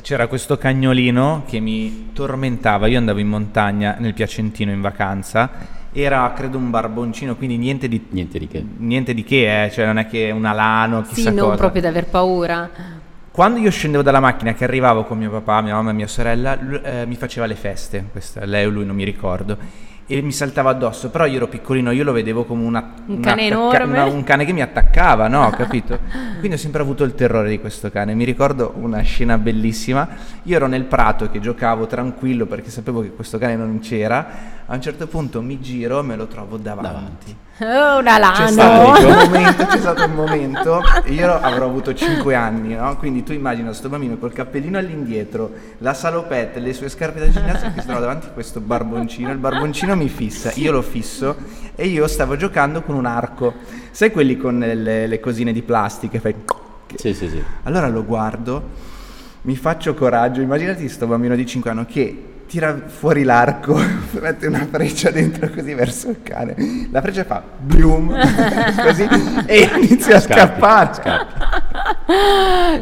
C'era 0.00 0.26
questo 0.26 0.56
cagnolino 0.56 1.44
che 1.46 1.60
mi 1.60 2.10
tormentava, 2.12 2.86
io 2.86 2.98
andavo 2.98 3.18
in 3.18 3.28
montagna 3.28 3.96
nel 3.98 4.12
Piacentino 4.12 4.72
in 4.72 4.80
vacanza, 4.80 5.50
era 5.92 6.32
credo 6.34 6.58
un 6.58 6.70
barboncino, 6.70 7.36
quindi 7.36 7.56
niente 7.56 7.86
di, 7.86 8.04
niente 8.10 8.38
di 8.40 8.48
che, 8.48 8.64
niente 8.78 9.14
di 9.14 9.22
che 9.22 9.64
eh? 9.64 9.70
cioè 9.70 9.86
non 9.86 9.98
è 9.98 10.06
che 10.08 10.32
un 10.32 10.44
alano, 10.44 11.02
chissà 11.02 11.30
sì, 11.30 11.36
non 11.36 11.46
cosa. 11.46 11.56
proprio 11.56 11.82
da 11.82 11.88
aver 11.88 12.06
paura. 12.06 12.70
Quando 13.34 13.58
io 13.58 13.68
scendevo 13.72 14.04
dalla 14.04 14.20
macchina, 14.20 14.54
che 14.54 14.62
arrivavo 14.62 15.02
con 15.02 15.18
mio 15.18 15.28
papà, 15.28 15.60
mia 15.60 15.74
mamma 15.74 15.90
e 15.90 15.92
mia 15.92 16.06
sorella, 16.06 16.56
lui, 16.60 16.80
eh, 16.84 17.04
mi 17.04 17.16
faceva 17.16 17.46
le 17.46 17.56
feste, 17.56 18.06
questa, 18.12 18.44
lei 18.44 18.64
o 18.64 18.70
lui 18.70 18.86
non 18.86 18.94
mi 18.94 19.02
ricordo, 19.02 19.58
e 20.06 20.22
mi 20.22 20.30
saltava 20.30 20.70
addosso, 20.70 21.10
però 21.10 21.26
io 21.26 21.38
ero 21.38 21.48
piccolino, 21.48 21.90
io 21.90 22.04
lo 22.04 22.12
vedevo 22.12 22.44
come 22.44 22.64
una, 22.64 22.92
un, 23.06 23.18
cane 23.18 23.46
enorme. 23.46 23.84
Una, 23.86 24.04
un 24.04 24.22
cane 24.22 24.44
che 24.44 24.52
mi 24.52 24.62
attaccava, 24.62 25.26
no, 25.26 25.50
capito? 25.56 25.98
Quindi 26.38 26.52
ho 26.52 26.58
sempre 26.58 26.82
avuto 26.82 27.02
il 27.02 27.16
terrore 27.16 27.48
di 27.48 27.58
questo 27.58 27.90
cane. 27.90 28.14
Mi 28.14 28.22
ricordo 28.22 28.72
una 28.76 29.00
scena 29.00 29.36
bellissima, 29.36 30.06
io 30.44 30.54
ero 30.54 30.68
nel 30.68 30.84
prato 30.84 31.28
che 31.28 31.40
giocavo 31.40 31.88
tranquillo 31.88 32.46
perché 32.46 32.70
sapevo 32.70 33.00
che 33.00 33.10
questo 33.10 33.38
cane 33.38 33.56
non 33.56 33.80
c'era, 33.80 34.62
a 34.64 34.74
un 34.76 34.80
certo 34.80 35.08
punto 35.08 35.42
mi 35.42 35.60
giro 35.60 35.98
e 35.98 36.02
me 36.04 36.14
lo 36.14 36.28
trovo 36.28 36.56
davanti. 36.56 36.92
davanti. 36.92 37.36
Oh, 37.58 37.98
una 38.00 38.18
lana. 38.18 38.32
C'è 38.32 38.48
stato, 38.48 39.06
un 39.06 39.14
momento, 39.30 39.66
c'è 39.66 39.78
stato 39.78 40.04
un 40.04 40.12
momento, 40.12 40.82
io 41.06 41.32
avrò 41.40 41.66
avuto 41.66 41.94
5 41.94 42.34
anni, 42.34 42.74
no? 42.74 42.96
Quindi 42.96 43.22
tu 43.22 43.32
immagina 43.32 43.68
questo 43.68 43.88
bambino 43.88 44.16
col 44.16 44.32
cappellino 44.32 44.76
all'indietro, 44.76 45.52
la 45.78 45.94
salopette, 45.94 46.58
le 46.58 46.72
sue 46.72 46.88
scarpe 46.88 47.20
da 47.20 47.28
ginnastica 47.28 47.70
che 47.70 47.82
trova 47.82 48.00
davanti 48.00 48.26
a 48.26 48.30
questo 48.30 48.58
barboncino, 48.58 49.30
il 49.30 49.38
barboncino 49.38 49.94
mi 49.94 50.08
fissa, 50.08 50.50
io 50.56 50.72
lo 50.72 50.82
fisso 50.82 51.36
e 51.76 51.86
io 51.86 52.08
stavo 52.08 52.34
giocando 52.36 52.82
con 52.82 52.96
un 52.96 53.06
arco. 53.06 53.54
Sai 53.92 54.10
quelli 54.10 54.36
con 54.36 54.58
le, 54.58 55.06
le 55.06 55.20
cosine 55.20 55.52
di 55.52 55.62
plastica? 55.62 56.18
Fai... 56.18 56.34
Sì, 56.96 57.14
sì, 57.14 57.28
sì. 57.28 57.40
Allora 57.62 57.86
lo 57.86 58.04
guardo, 58.04 58.70
mi 59.42 59.54
faccio 59.54 59.94
coraggio, 59.94 60.40
immaginati 60.40 60.80
questo 60.80 61.06
bambino 61.06 61.36
di 61.36 61.46
5 61.46 61.70
anni 61.70 61.86
che 61.86 62.33
tira 62.54 62.82
fuori 62.86 63.24
l'arco, 63.24 63.74
mette 64.20 64.46
una 64.46 64.64
freccia 64.70 65.10
dentro 65.10 65.50
così 65.50 65.74
verso 65.74 66.10
il 66.10 66.22
cane. 66.22 66.54
La 66.92 67.00
freccia 67.00 67.24
fa 67.24 67.42
bloom 67.58 68.14
così 68.80 69.08
e 69.44 69.68
inizia 69.74 70.18
a 70.18 70.20
scappare. 70.20 70.94
Scappi. 70.94 71.42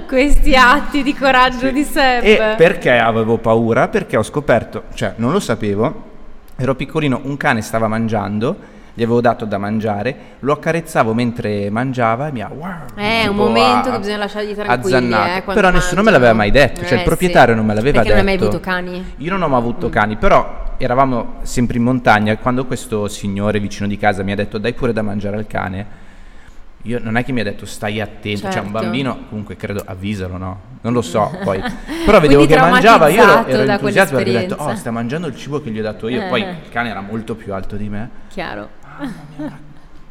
Questi 0.06 0.54
atti 0.54 1.02
di 1.02 1.14
coraggio 1.14 1.68
sì. 1.68 1.72
di 1.72 1.84
Seb. 1.84 2.22
E 2.22 2.54
perché 2.58 2.98
avevo 2.98 3.38
paura? 3.38 3.88
Perché 3.88 4.18
ho 4.18 4.22
scoperto, 4.22 4.84
cioè 4.92 5.14
non 5.16 5.32
lo 5.32 5.40
sapevo, 5.40 6.10
ero 6.54 6.74
piccolino, 6.74 7.22
un 7.22 7.38
cane 7.38 7.62
stava 7.62 7.88
mangiando 7.88 8.54
gli 8.94 9.02
avevo 9.02 9.20
dato 9.20 9.44
da 9.44 9.58
mangiare, 9.58 10.16
lo 10.40 10.52
accarezzavo 10.52 11.14
mentre 11.14 11.70
mangiava 11.70 12.28
e 12.28 12.32
mi 12.32 12.42
ha... 12.42 12.50
Wow, 12.52 12.94
è 12.94 13.26
un 13.26 13.36
momento 13.36 13.88
a, 13.88 13.92
che 13.92 13.98
bisogna 13.98 14.16
lasciargli 14.18 14.54
tranquilli. 14.54 15.14
Eh, 15.14 15.42
però 15.46 15.70
nessuno 15.70 16.02
me 16.02 16.10
l'aveva 16.10 16.32
mai 16.32 16.50
detto, 16.50 16.82
cioè 16.82 16.94
eh, 16.94 16.96
il 16.96 17.02
proprietario 17.04 17.54
sì. 17.54 17.58
non 17.58 17.66
me 17.66 17.74
l'aveva 17.74 18.02
Perché 18.02 18.14
detto. 18.14 18.22
non 18.22 18.28
hai 18.28 18.38
mai 18.38 18.46
avuto 18.46 18.60
cani? 18.60 19.14
Io 19.18 19.30
non 19.30 19.42
ho 19.42 19.48
mai 19.48 19.58
avuto 19.58 19.88
mm. 19.88 19.90
cani, 19.90 20.16
però 20.16 20.74
eravamo 20.76 21.34
sempre 21.42 21.78
in 21.78 21.84
montagna 21.84 22.36
quando 22.36 22.66
questo 22.66 23.08
signore 23.08 23.60
vicino 23.60 23.88
di 23.88 23.96
casa 23.96 24.22
mi 24.22 24.32
ha 24.32 24.36
detto 24.36 24.58
dai 24.58 24.74
pure 24.74 24.92
da 24.92 25.02
mangiare 25.02 25.36
al 25.36 25.46
cane. 25.46 26.01
Io 26.82 26.98
non 27.00 27.16
è 27.16 27.24
che 27.24 27.32
mi 27.32 27.40
ha 27.40 27.44
detto 27.44 27.64
stai 27.64 28.00
attento, 28.00 28.40
certo. 28.40 28.56
cioè 28.56 28.66
un 28.66 28.72
certo. 28.72 28.82
bambino 28.82 29.24
comunque 29.28 29.56
credo 29.56 29.82
avvisalo, 29.84 30.36
no? 30.36 30.60
Non 30.80 30.92
lo 30.92 31.02
so 31.02 31.30
poi. 31.44 31.62
Però 32.04 32.18
vedevo 32.20 32.44
che 32.46 32.56
mangiava, 32.56 33.08
io 33.08 33.22
ero, 33.22 33.46
ero 33.46 33.70
entusiasmo 33.70 34.16
perché 34.16 34.30
ho 34.36 34.40
detto 34.40 34.54
"Oh, 34.58 34.74
sta 34.74 34.90
mangiando 34.90 35.28
il 35.28 35.36
cibo 35.36 35.60
che 35.62 35.70
gli 35.70 35.78
ho 35.78 35.82
dato 35.82 36.08
io". 36.08 36.24
Eh. 36.24 36.28
Poi 36.28 36.40
il 36.40 36.68
cane 36.70 36.90
era 36.90 37.00
molto 37.00 37.36
più 37.36 37.54
alto 37.54 37.76
di 37.76 37.88
me. 37.88 38.10
Chiaro 38.28 38.80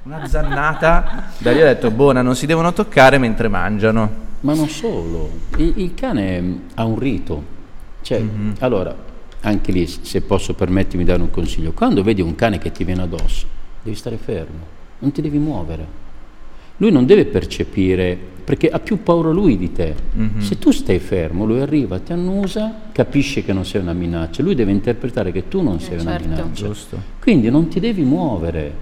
una 0.03 0.25
zannata. 0.27 1.29
Da 1.37 1.51
lì 1.51 1.61
ho 1.61 1.65
detto, 1.65 1.91
buona, 1.91 2.21
non 2.21 2.35
si 2.35 2.45
devono 2.45 2.73
toccare 2.73 3.17
mentre 3.17 3.47
mangiano. 3.47 4.29
Ma 4.41 4.53
non 4.53 4.67
solo, 4.67 5.29
il, 5.57 5.73
il 5.77 5.93
cane 5.93 6.61
ha 6.75 6.85
un 6.85 6.97
rito. 6.97 7.59
Cioè, 8.01 8.19
mm-hmm. 8.19 8.51
allora, 8.59 8.95
anche 9.41 9.71
lì, 9.71 9.85
se 9.85 10.21
posso 10.21 10.55
permettermi 10.55 11.03
di 11.03 11.09
dare 11.09 11.21
un 11.21 11.29
consiglio, 11.29 11.73
quando 11.73 12.01
vedi 12.01 12.21
un 12.21 12.33
cane 12.33 12.57
che 12.57 12.71
ti 12.71 12.83
viene 12.83 13.03
addosso, 13.03 13.45
devi 13.83 13.95
stare 13.95 14.17
fermo, 14.17 14.65
non 14.99 15.11
ti 15.11 15.21
devi 15.21 15.37
muovere. 15.37 15.99
Lui 16.81 16.91
non 16.91 17.05
deve 17.05 17.25
percepire, 17.25 18.17
perché 18.43 18.67
ha 18.67 18.79
più 18.79 19.03
paura 19.03 19.29
lui 19.29 19.55
di 19.55 19.71
te. 19.71 19.93
Mm-hmm. 20.17 20.39
Se 20.39 20.57
tu 20.57 20.71
stai 20.71 20.97
fermo, 20.97 21.45
lui 21.45 21.59
arriva, 21.59 21.99
ti 21.99 22.11
annusa, 22.11 22.73
capisce 22.91 23.43
che 23.43 23.53
non 23.53 23.65
sei 23.65 23.81
una 23.81 23.93
minaccia, 23.93 24.41
lui 24.41 24.55
deve 24.55 24.71
interpretare 24.71 25.31
che 25.31 25.47
tu 25.47 25.61
non 25.61 25.79
sei 25.79 25.99
eh, 25.99 26.01
una 26.01 26.11
certo. 26.13 26.27
minaccia. 26.27 26.65
Giusto. 26.65 26.97
Quindi 27.19 27.51
non 27.51 27.67
ti 27.67 27.79
devi 27.79 28.01
muovere. 28.01 28.73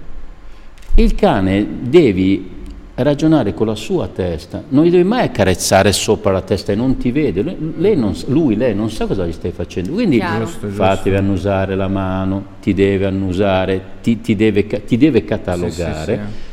Il 0.94 1.14
cane 1.14 1.66
devi 1.82 2.58
ragionare 2.94 3.52
con 3.52 3.66
la 3.66 3.74
sua 3.74 4.08
testa, 4.08 4.62
non 4.70 4.84
gli 4.84 4.90
devi 4.90 5.04
mai 5.04 5.24
accarezzare 5.24 5.92
sopra 5.92 6.32
la 6.32 6.40
testa 6.40 6.72
e 6.72 6.74
non 6.74 6.96
ti 6.96 7.10
vede, 7.10 7.42
lei 7.76 7.96
non, 7.96 8.14
lui, 8.28 8.56
lei 8.56 8.74
non 8.74 8.90
sa 8.90 9.06
cosa 9.06 9.26
gli 9.26 9.32
stai 9.32 9.52
facendo, 9.52 9.92
quindi 9.92 10.20
giusto, 10.20 10.68
fatevi 10.68 11.16
annusare 11.16 11.76
la 11.76 11.88
mano, 11.88 12.44
ti 12.60 12.74
deve 12.74 13.06
annusare, 13.06 13.82
ti, 14.02 14.20
ti, 14.20 14.34
deve, 14.36 14.66
ti 14.66 14.96
deve, 14.96 15.24
catalogare. 15.24 16.14
Sì, 16.14 16.20
sì, 16.20 16.32
sì. 16.32 16.48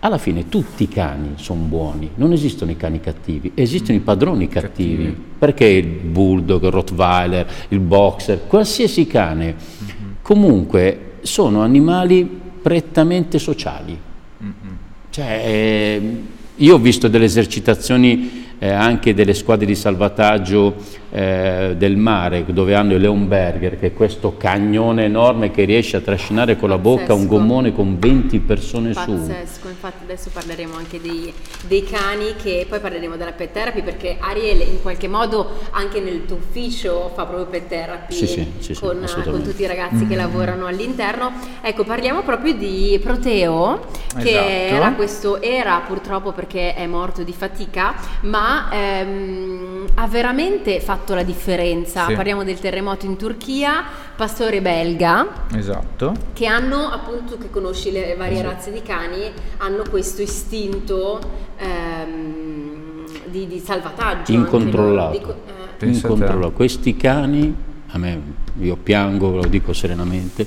Alla 0.00 0.18
fine 0.18 0.48
tutti 0.48 0.84
i 0.84 0.88
cani 0.88 1.32
sono 1.36 1.62
buoni, 1.62 2.10
non 2.14 2.32
esistono 2.32 2.70
i 2.70 2.76
cani 2.76 3.00
cattivi, 3.00 3.50
esistono 3.54 3.98
mm. 3.98 4.00
i 4.00 4.04
padroni 4.04 4.48
cattivi, 4.48 5.04
cattivi, 5.04 5.24
perché 5.38 5.66
il 5.66 5.86
bulldog, 5.86 6.62
il 6.62 6.70
rottweiler, 6.70 7.46
il 7.68 7.80
boxer, 7.80 8.46
qualsiasi 8.46 9.08
cane, 9.08 9.54
mm-hmm. 9.54 10.10
comunque 10.22 11.14
sono 11.22 11.62
animali 11.62 12.24
prettamente 12.62 13.40
sociali. 13.40 13.98
Mm-hmm. 14.42 14.74
Cioè, 15.10 15.42
eh, 15.44 16.22
io 16.54 16.74
ho 16.74 16.78
visto 16.78 17.08
delle 17.08 17.24
esercitazioni 17.24 18.46
eh, 18.58 18.70
anche 18.70 19.14
delle 19.14 19.34
squadre 19.34 19.66
di 19.66 19.74
salvataggio 19.74 20.76
eh, 21.10 21.74
del 21.76 21.96
mare, 21.96 22.44
dove 22.46 22.74
hanno 22.74 22.94
il 22.94 23.00
Leonberger, 23.00 23.78
che 23.78 23.86
è 23.86 23.92
questo 23.94 24.36
cagnone 24.36 25.04
enorme 25.04 25.50
che 25.50 25.64
riesce 25.64 25.96
a 25.96 26.00
trascinare 26.00 26.56
con 26.56 26.68
la 26.68 26.76
bocca 26.76 27.14
un 27.14 27.26
gommone 27.26 27.72
con 27.72 27.98
20 27.98 28.40
persone 28.40 28.92
Pazzesco. 28.92 29.16
su. 29.16 29.26
Pazzesco, 29.26 29.68
infatti 29.68 30.04
adesso 30.04 30.30
parleremo 30.32 30.76
anche 30.76 31.00
dei, 31.00 31.32
dei, 31.66 31.84
cani, 31.84 32.34
che 32.36 32.66
poi 32.68 32.78
parleremo 32.80 33.16
della 33.16 33.32
pet 33.32 33.52
therapy, 33.52 33.82
perché 33.82 34.16
Ariel 34.18 34.60
in 34.60 34.82
qualche 34.82 35.08
modo 35.08 35.60
anche 35.70 36.00
nel 36.00 36.26
tuo 36.26 36.36
ufficio 36.36 37.10
fa 37.14 37.24
proprio 37.24 37.46
pet 37.46 37.68
therapy 37.68 38.14
sì, 38.14 38.26
sì, 38.26 38.52
sì, 38.58 38.74
con, 38.74 39.02
con, 39.24 39.42
tutti 39.42 39.62
i 39.62 39.66
ragazzi 39.66 39.96
mm-hmm. 39.96 40.08
che 40.08 40.14
lavorano 40.14 40.66
all'interno. 40.66 41.32
Ecco, 41.62 41.84
parliamo 41.84 42.22
proprio 42.22 42.52
di 42.52 42.98
Proteo, 43.02 43.86
che 44.18 44.30
esatto. 44.30 44.74
era, 44.74 44.92
questo, 44.92 45.40
era 45.40 45.80
purtroppo 45.86 46.32
perché 46.32 46.74
è 46.74 46.86
morto 46.86 47.22
di 47.22 47.32
fatica, 47.32 47.94
ma 48.22 48.68
ehm, 48.70 49.86
ha 49.94 50.06
veramente 50.06 50.80
fatto 50.80 50.97
fatto 50.98 51.14
la 51.14 51.22
differenza. 51.22 52.06
Sì. 52.06 52.14
Parliamo 52.14 52.44
del 52.44 52.58
terremoto 52.58 53.06
in 53.06 53.16
Turchia, 53.16 53.84
pastore 54.16 54.60
belga. 54.60 55.26
Esatto. 55.54 56.14
Che 56.32 56.46
hanno, 56.46 56.88
appunto, 56.88 57.38
che 57.38 57.50
conosci 57.50 57.92
le 57.92 58.14
varie 58.16 58.40
esatto. 58.40 58.50
razze 58.50 58.72
di 58.72 58.82
cani, 58.82 59.30
hanno 59.58 59.84
questo 59.88 60.22
istinto 60.22 61.20
ehm, 61.56 63.04
di, 63.26 63.46
di, 63.46 63.58
salvataggio. 63.58 64.32
Incontrollato. 64.32 65.18
Dico, 65.18 65.34
eh. 65.78 65.86
Incontrollato. 65.86 66.52
Questi 66.52 66.96
cani, 66.96 67.54
a 67.90 67.98
me, 67.98 68.20
io 68.60 68.76
piango, 68.76 69.36
lo 69.36 69.46
dico 69.46 69.72
serenamente, 69.72 70.46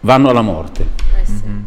vanno 0.00 0.30
alla 0.30 0.42
morte. 0.42 0.86
Eh 1.20 1.26
sì. 1.26 1.42
mm-hmm. 1.46 1.62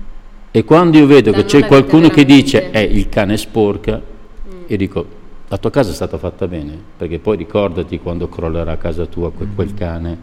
E 0.50 0.63
quando 0.63 0.98
io 0.98 1.06
vedo 1.06 1.29
Danno 1.29 1.44
che 1.44 1.50
c'è 1.50 1.67
qualcuno 1.67 2.10
che 2.10 2.25
dice, 2.25 2.72
eh, 2.72 2.82
il 2.82 3.10
cane 3.10 3.38
sporca, 3.38 4.01
mm. 4.01 4.63
io 4.65 4.77
dico, 4.77 5.06
la 5.50 5.58
tua 5.58 5.70
casa 5.70 5.92
è 5.92 5.94
stata 5.94 6.18
fatta 6.18 6.48
bene, 6.48 6.77
perché 6.98 7.20
poi 7.20 7.38
ricordati 7.38 8.00
quando 8.00 8.27
crollerà 8.27 8.74
a 8.74 8.77
casa 8.77 9.06
tua 9.06 9.32
quel, 9.32 9.50
quel 9.56 9.68
mm-hmm. 9.68 9.75
cane, 9.77 10.18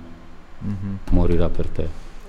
mm-hmm. 0.63 0.95
morirà 1.11 1.49
per 1.49 1.69
te. 1.69 1.89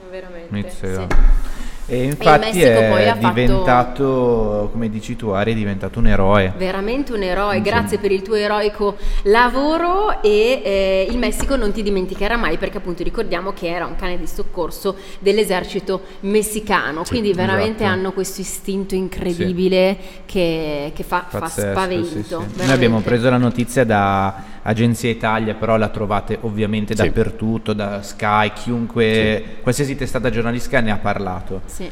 Veramente. 0.10 0.70
Sì. 0.70 1.55
E 1.88 2.04
infatti 2.04 2.62
e 2.62 2.90
è 2.90 3.18
diventato, 3.20 3.64
fatto... 3.64 4.70
come 4.72 4.90
dici 4.90 5.16
tu 5.16 5.30
Ari, 5.30 5.52
è 5.52 5.56
diventato 5.56 6.00
un 6.00 6.08
eroe. 6.08 6.54
Veramente 6.58 7.14
un 7.14 7.22
eroe, 7.22 7.62
grazie 7.62 8.00
per 8.00 8.12
il 8.12 8.22
tuo 8.22 8.36
eroico 8.36 8.98
lavoro 9.24 10.22
e 10.22 10.62
eh, 10.64 11.08
il 11.10 11.18
Messico 11.18 11.56
non 11.56 11.72
ti 11.72 11.84
dimenticherà 11.84 12.38
mai 12.38 12.58
perché 12.58 12.78
appunto 12.78 13.04
ricordiamo 13.04 13.54
che 13.54 13.68
era 13.68 13.86
un 13.86 13.96
cane 13.96 14.18
di 14.18 14.26
soccorso 14.28 14.96
dell'esercito 15.20 16.02
messicano, 16.22 17.04
sì, 17.04 17.12
quindi 17.12 17.34
veramente 17.34 17.84
esatto. 17.84 18.00
hanno 18.00 18.12
questo 18.14 18.42
istinto 18.42 18.96
incredibile 18.96 19.98
sì. 20.00 20.20
che, 20.26 20.92
che 20.96 21.04
fa, 21.04 21.26
fa, 21.28 21.48
spavento. 21.48 22.44
Sì, 22.48 22.64
Noi 22.64 22.72
abbiamo 22.72 23.02
preso 23.02 23.30
la 23.30 23.38
notizia 23.38 23.84
da 23.84 24.54
Agenzia 24.68 25.10
Italia, 25.12 25.54
però 25.54 25.78
la 25.78 25.90
trovate 25.90 26.40
ovviamente 26.42 26.96
dappertutto, 26.96 27.74
da 27.74 28.02
Sky, 28.02 28.52
chiunque, 28.54 29.58
qualsiasi 29.62 29.96
testata 29.96 30.32
giornalistica 30.32 30.80
ne 30.80 30.92
ha 30.92 30.98
parlato. 30.98 31.62
Sì. 31.66 31.90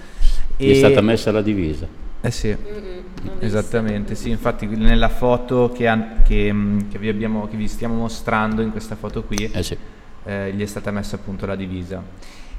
E... 0.57 0.71
è 0.71 0.73
stata 0.73 1.01
messa 1.01 1.31
la 1.31 1.43
divisa. 1.43 1.87
Eh 2.19 2.31
sì, 2.31 2.47
mm-hmm, 2.47 3.37
esattamente, 3.39 4.15
sì, 4.15 4.29
infatti 4.29 4.65
nella 4.65 5.09
foto 5.09 5.71
che, 5.75 5.93
che, 6.23 6.51
mm, 6.51 6.79
che, 6.89 6.97
vi 6.97 7.09
abbiamo, 7.09 7.47
che, 7.47 7.57
vi 7.57 7.67
stiamo 7.67 7.95
mostrando 7.95 8.61
in 8.61 8.71
questa 8.71 8.95
foto 8.95 9.23
qui 9.23 9.51
eh 9.51 9.61
sì. 9.61 9.77
eh, 10.23 10.53
gli 10.53 10.61
è 10.61 10.65
stata 10.65 10.89
messa 10.89 11.17
appunto 11.17 11.45
la 11.45 11.55
divisa. 11.55 12.01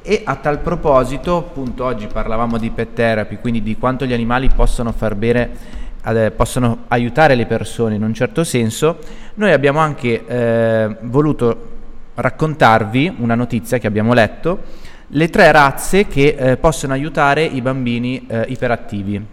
E 0.02 0.21
a 0.23 0.37
tal 0.37 0.61
proposito, 0.61 1.38
appunto 1.38 1.83
oggi 1.83 2.06
parlavamo 2.06 2.59
di 2.59 2.71
pet 2.71 2.92
therapy, 2.92 3.38
quindi 3.40 3.62
di 3.62 3.78
quanto 3.78 4.04
gli 4.04 4.12
animali 4.12 4.50
possono 4.54 4.92
far 4.92 5.14
bene 5.14 5.83
possono 6.37 6.85
aiutare 6.89 7.35
le 7.35 7.47
persone 7.47 7.95
in 7.95 8.03
un 8.03 8.13
certo 8.13 8.45
senso, 8.45 8.99
noi 9.35 9.53
abbiamo 9.53 9.79
anche 9.79 10.27
eh, 10.27 10.97
voluto 11.03 11.73
raccontarvi 12.15 13.17
una 13.19 13.35
notizia 13.35 13.79
che 13.79 13.87
abbiamo 13.87 14.13
letto, 14.13 14.63
le 15.09 15.31
tre 15.31 15.51
razze 15.51 16.07
che 16.07 16.37
eh, 16.39 16.57
possono 16.57 16.93
aiutare 16.93 17.45
i 17.45 17.61
bambini 17.61 18.27
eh, 18.27 18.45
iperattivi, 18.49 19.25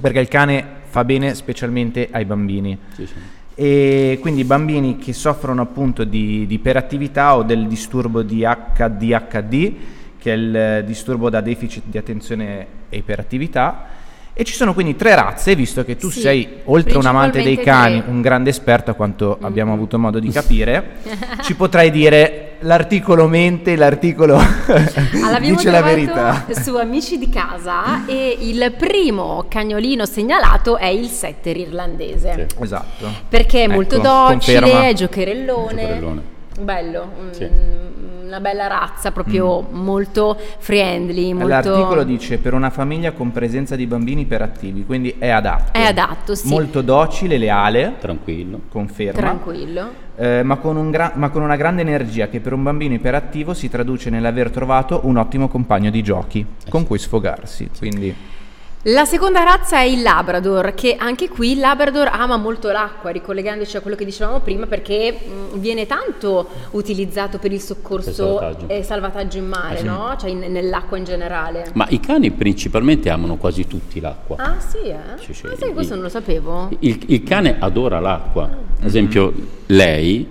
perché 0.00 0.20
il 0.20 0.28
cane 0.28 0.64
fa 0.84 1.04
bene 1.04 1.34
specialmente 1.34 2.08
ai 2.10 2.24
bambini. 2.24 2.78
Sì, 2.94 3.06
sì. 3.06 3.14
E 3.54 4.18
quindi 4.20 4.42
i 4.42 4.44
bambini 4.44 4.98
che 4.98 5.12
soffrono 5.12 5.62
appunto 5.62 6.04
di, 6.04 6.46
di 6.46 6.54
iperattività 6.54 7.36
o 7.36 7.42
del 7.42 7.66
disturbo 7.66 8.22
di 8.22 8.46
HDHD 8.46 9.74
che 10.18 10.32
è 10.32 10.36
il 10.36 10.84
disturbo 10.84 11.28
da 11.30 11.40
deficit 11.40 11.84
di 11.86 11.98
attenzione 11.98 12.66
e 12.88 12.96
iperattività 12.98 13.97
e 14.40 14.44
ci 14.44 14.54
sono 14.54 14.72
quindi 14.72 14.94
tre 14.94 15.16
razze, 15.16 15.56
visto 15.56 15.84
che 15.84 15.96
tu 15.96 16.10
sì, 16.10 16.20
sei, 16.20 16.48
oltre 16.66 16.96
un 16.96 17.06
amante 17.06 17.42
dei 17.42 17.56
cani, 17.58 18.00
tre. 18.00 18.08
un 18.08 18.20
grande 18.20 18.50
esperto, 18.50 18.92
a 18.92 18.94
quanto 18.94 19.36
mm. 19.40 19.44
abbiamo 19.44 19.72
avuto 19.72 19.98
modo 19.98 20.20
di 20.20 20.30
capire, 20.30 20.98
ci 21.42 21.56
potrai 21.56 21.90
dire 21.90 22.58
l'articolo 22.60 23.26
mente, 23.26 23.74
l'articolo 23.74 24.38
dice 25.42 25.72
la 25.72 25.82
verità. 25.82 26.46
Su 26.50 26.76
Amici 26.76 27.18
di 27.18 27.28
casa 27.28 28.06
e 28.06 28.36
il 28.38 28.74
primo 28.78 29.46
cagnolino 29.48 30.06
segnalato 30.06 30.76
è 30.76 30.86
il 30.86 31.08
setter 31.08 31.56
irlandese. 31.56 32.46
Sì. 32.48 32.62
Esatto. 32.62 33.10
Perché 33.28 33.62
è 33.62 33.64
ecco, 33.64 33.72
molto 33.72 33.98
docile, 33.98 34.60
conferma. 34.60 34.86
è 34.86 34.92
giocherellone. 34.92 35.82
giocherellone. 35.82 36.36
Bello. 36.58 37.10
Sì. 37.30 37.44
Mm, 37.44 38.26
una 38.26 38.40
bella 38.40 38.66
razza, 38.66 39.12
proprio 39.12 39.62
mm. 39.62 39.76
molto 39.76 40.36
friendly. 40.58 41.32
Molto... 41.32 41.48
L'articolo 41.48 42.04
dice 42.04 42.38
per 42.38 42.54
una 42.54 42.70
famiglia 42.70 43.12
con 43.12 43.32
presenza 43.32 43.76
di 43.76 43.86
bambini 43.86 44.22
iperattivi, 44.22 44.84
quindi 44.84 45.14
è 45.18 45.28
adatto. 45.28 45.78
È 45.78 45.82
adatto, 45.82 46.34
sì. 46.34 46.48
Molto 46.48 46.82
docile, 46.82 47.38
leale. 47.38 47.94
Tranquillo. 47.98 48.62
Conferma. 48.68 49.18
Tranquillo. 49.18 50.06
Eh, 50.16 50.42
ma, 50.42 50.56
con 50.56 50.76
un 50.76 50.90
gra- 50.90 51.12
ma 51.14 51.30
con 51.30 51.42
una 51.42 51.56
grande 51.56 51.82
energia 51.82 52.28
che 52.28 52.40
per 52.40 52.52
un 52.52 52.62
bambino 52.62 52.94
iperattivo 52.94 53.54
si 53.54 53.68
traduce 53.68 54.10
nell'aver 54.10 54.50
trovato 54.50 55.00
un 55.04 55.16
ottimo 55.16 55.46
compagno 55.46 55.90
di 55.90 56.02
giochi 56.02 56.40
eh 56.40 56.70
con 56.70 56.80
sì. 56.80 56.86
cui 56.86 56.98
sfogarsi. 56.98 57.70
Quindi... 57.78 58.36
La 58.82 59.04
seconda 59.04 59.42
razza 59.42 59.80
è 59.80 59.82
il 59.82 60.02
Labrador, 60.02 60.72
che 60.72 60.94
anche 60.96 61.28
qui 61.28 61.50
il 61.50 61.58
Labrador 61.58 62.08
ama 62.12 62.36
molto 62.36 62.70
l'acqua, 62.70 63.10
ricollegandoci 63.10 63.76
a 63.76 63.80
quello 63.80 63.96
che 63.96 64.04
dicevamo 64.04 64.38
prima, 64.38 64.66
perché 64.66 65.12
mh, 65.12 65.58
viene 65.58 65.84
tanto 65.86 66.48
utilizzato 66.70 67.38
per 67.38 67.52
il 67.52 67.60
soccorso 67.60 68.12
salvataggio. 68.12 68.68
e 68.68 68.82
salvataggio 68.84 69.38
in 69.38 69.48
mare, 69.48 69.74
ah, 69.74 69.78
sì. 69.78 69.84
no? 69.84 70.16
Cioè 70.20 70.30
in, 70.30 70.38
nell'acqua 70.52 70.96
in 70.96 71.02
generale. 71.02 71.70
Ma 71.74 71.86
i 71.88 71.98
cani 71.98 72.30
principalmente 72.30 73.10
amano 73.10 73.36
quasi 73.36 73.66
tutti 73.66 73.98
l'acqua. 73.98 74.36
Ah 74.38 74.60
sì, 74.60 74.78
eh? 74.86 74.96
Sì, 75.18 75.34
sì. 75.34 75.46
Ah, 75.46 75.56
sai, 75.58 75.72
questo 75.72 75.94
non 75.94 76.04
lo 76.04 76.08
sapevo. 76.08 76.70
Il, 76.78 77.02
il 77.06 77.24
cane 77.24 77.56
adora 77.58 77.98
l'acqua. 77.98 78.44
Ad 78.44 78.84
esempio 78.84 79.32
lei, 79.66 80.26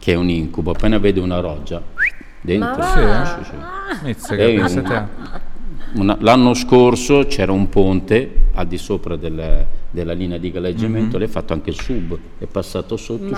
che 0.00 0.12
è 0.12 0.16
un 0.16 0.28
incubo, 0.28 0.72
appena 0.72 0.98
vede 0.98 1.20
una 1.20 1.38
roggia, 1.38 1.80
dentro. 2.40 2.78
Ma 2.78 2.94
va. 3.00 3.38
Sì, 3.38 3.44
sì. 3.44 3.54
Ah. 3.54 3.98
Inizia, 4.02 4.34
un, 4.34 5.40
una, 5.94 6.16
l'anno 6.20 6.54
scorso 6.54 7.26
c'era 7.26 7.52
un 7.52 7.68
ponte 7.68 8.48
al 8.54 8.66
di 8.66 8.78
sopra 8.78 9.16
del, 9.16 9.66
della 9.90 10.12
linea 10.12 10.38
di 10.38 10.50
galleggiamento, 10.50 11.10
mm-hmm. 11.10 11.18
l'hai 11.18 11.28
fatto 11.28 11.52
anche 11.52 11.70
il 11.70 11.80
sub, 11.80 12.18
è 12.38 12.46
passato 12.46 12.96
sotto, 12.96 13.36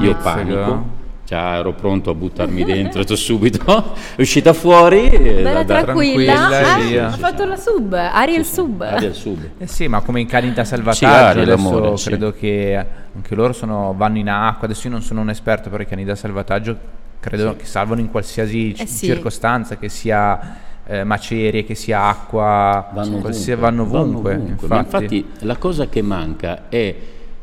io 0.00 0.16
panico. 0.16 1.04
Cioè, 1.26 1.58
ero 1.58 1.72
pronto 1.72 2.10
a 2.10 2.14
buttarmi 2.14 2.62
dentro 2.62 3.04
subito, 3.16 3.94
è 4.14 4.20
uscita 4.20 4.52
fuori. 4.52 5.08
Bella 5.08 5.64
da, 5.64 5.82
tranquilla, 5.82 6.48
tranquilla 6.48 7.08
ah, 7.08 7.12
ha 7.12 7.16
fatto 7.16 7.44
la 7.44 7.56
sub, 7.56 7.92
Ariel 7.94 8.44
sì, 8.44 8.54
sub. 8.54 8.80
Ariel 8.80 9.12
sub. 9.12 9.48
Eh 9.58 9.66
sì, 9.66 9.88
ma 9.88 10.02
come 10.02 10.20
in 10.20 10.28
cani 10.28 10.52
da 10.52 10.62
salvataggio, 10.62 11.42
sì, 11.42 11.50
adesso 11.50 11.96
sì. 11.96 12.08
credo 12.10 12.32
che 12.32 12.86
anche 13.12 13.34
loro 13.34 13.52
sono, 13.52 13.92
vanno 13.96 14.18
in 14.18 14.28
acqua, 14.28 14.68
adesso 14.68 14.86
io 14.86 14.92
non 14.92 15.02
sono 15.02 15.20
un 15.20 15.30
esperto 15.30 15.68
però 15.68 15.82
i 15.82 15.86
cani 15.86 16.04
da 16.04 16.14
salvataggio 16.14 16.78
credo 17.18 17.56
che 17.56 17.64
salvano 17.64 18.00
in 18.00 18.10
qualsiasi 18.10 18.70
eh 18.70 18.86
circostanza, 18.86 19.78
che 19.78 19.88
sia 19.88 20.58
eh, 20.86 21.04
macerie, 21.04 21.64
che 21.64 21.74
sia 21.74 22.04
acqua, 22.04 22.90
vanno 22.92 23.16
ovunque. 23.18 23.56
Vanno 23.56 23.82
ovunque, 23.82 24.32
vanno 24.32 24.44
ovunque. 24.44 24.76
Infatti. 24.76 25.16
infatti. 25.16 25.44
la 25.46 25.56
cosa 25.56 25.88
che 25.88 26.02
manca 26.02 26.68
è 26.68 26.94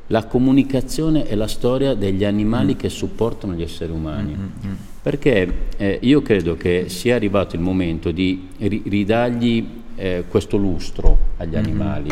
la 0.08 0.26
comunicazione 0.26 1.28
e 1.28 1.36
la 1.36 1.48
storia 1.48 1.94
degli 1.94 2.24
animali 2.24 2.74
mm. 2.74 2.78
che 2.78 2.90
supportano 2.90 3.54
gli 3.54 3.62
esseri 3.62 3.92
umani. 3.92 4.36
Mm-hmm. 4.36 4.74
Perché 5.02 5.54
eh, 5.78 6.00
io 6.02 6.22
credo 6.22 6.56
che 6.56 6.86
sia 6.88 7.16
arrivato 7.16 7.56
il 7.56 7.62
momento 7.62 8.12
di 8.12 8.50
ri- 8.58 8.84
ridargli 8.86 9.82
eh, 9.96 10.24
questo 10.28 10.58
lustro 10.58 11.18
agli 11.38 11.50
mm-hmm. 11.50 11.64
animali, 11.64 12.10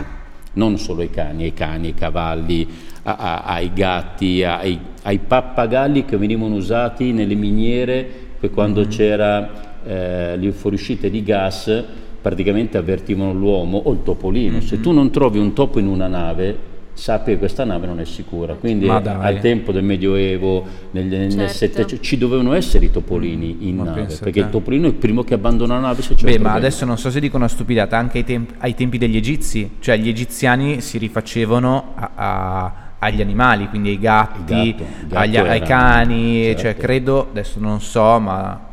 non 0.54 0.78
solo 0.78 1.02
ai 1.02 1.10
cani, 1.10 1.44
ai 1.44 1.54
cani, 1.54 1.88
ai 1.88 1.94
cavalli, 1.94 2.67
a, 3.04 3.15
a, 3.15 3.44
ai 3.44 3.72
gatti, 3.74 4.44
ai, 4.44 4.80
ai, 5.04 5.20
pappagalli 5.20 6.06
che 6.06 6.17
venivano 6.17 6.56
usati 6.56 7.12
nelle 7.12 7.36
miniere 7.36 8.30
quando 8.52 8.82
mm-hmm. 8.82 8.89
c'era 8.89 9.71
eh, 9.86 10.38
le 10.38 10.52
fuoriuscite 10.52 11.10
di 11.10 11.24
gas 11.24 11.84
praticamente 12.22 12.78
avvertivano 12.78 13.34
l'uomo 13.34 13.82
o 13.86 13.91
il 13.91 14.04
topolino. 14.04 14.58
Mm-hmm. 14.58 14.67
Se 14.67 14.80
tu 14.80 14.91
non 14.91 15.10
trovi 15.10 15.39
un 15.39 15.54
topo 15.54 15.80
in 15.80 15.88
una 15.88 16.08
nave, 16.08 16.70
sappi 16.94 17.32
che 17.32 17.38
questa 17.39 17.63
nave 17.63 17.88
non 17.88 18.00
è 18.00 18.06
sicura. 18.06 18.54
Quindi 18.54 18.88
al 18.88 19.39
tempo 19.39 19.72
del 19.72 19.84
Medioevo, 19.84 20.63
nel, 20.91 21.10
certo. 21.10 21.36
nel 21.36 21.50
Settecento, 21.50 22.04
ci 22.04 22.17
dovevano 22.17 22.54
essere 22.54 22.86
i 22.86 22.91
topolini 22.91 23.67
in 23.67 23.78
ma 23.78 23.84
nave, 23.86 24.15
perché 24.22 24.39
il 24.39 24.50
topolino 24.50 24.86
è 24.86 24.89
il 24.89 24.96
primo 24.96 25.24
che 25.24 25.34
abbandona 25.34 25.76
la 25.76 25.80
nave 25.80 26.02
se 26.02 26.13
c'è 26.13 26.26
Beh, 26.26 26.39
ma 26.39 26.54
adesso 26.54 26.86
non 26.86 26.98
so 26.98 27.10
se 27.10 27.20
dico 27.20 27.38
una 27.38 27.48
stupidata, 27.48 27.98
anche 27.98 28.20
ai, 28.20 28.24
temp- 28.24 28.54
ai, 28.60 28.76
tempi 28.76 28.98
degli 28.98 29.15
egizi, 29.15 29.78
cioè 29.80 29.98
gli 29.98 30.10
egiziani 30.10 30.82
si 30.82 30.98
rifacevano 30.98 31.94
a, 31.96 32.12
a 32.15 32.74
agli 33.04 33.20
animali, 33.20 33.67
quindi 33.67 33.89
ai 33.89 34.00
gatti, 34.00 34.76
gatto, 34.76 35.15
agli, 35.17 35.36
ai 35.36 35.62
cani, 35.62 36.44
certo. 36.44 36.62
cioè 36.62 36.78
credo, 36.78 37.30
adesso 37.32 37.60
non 37.60 37.82
so, 37.82 38.20
ma 38.20 38.70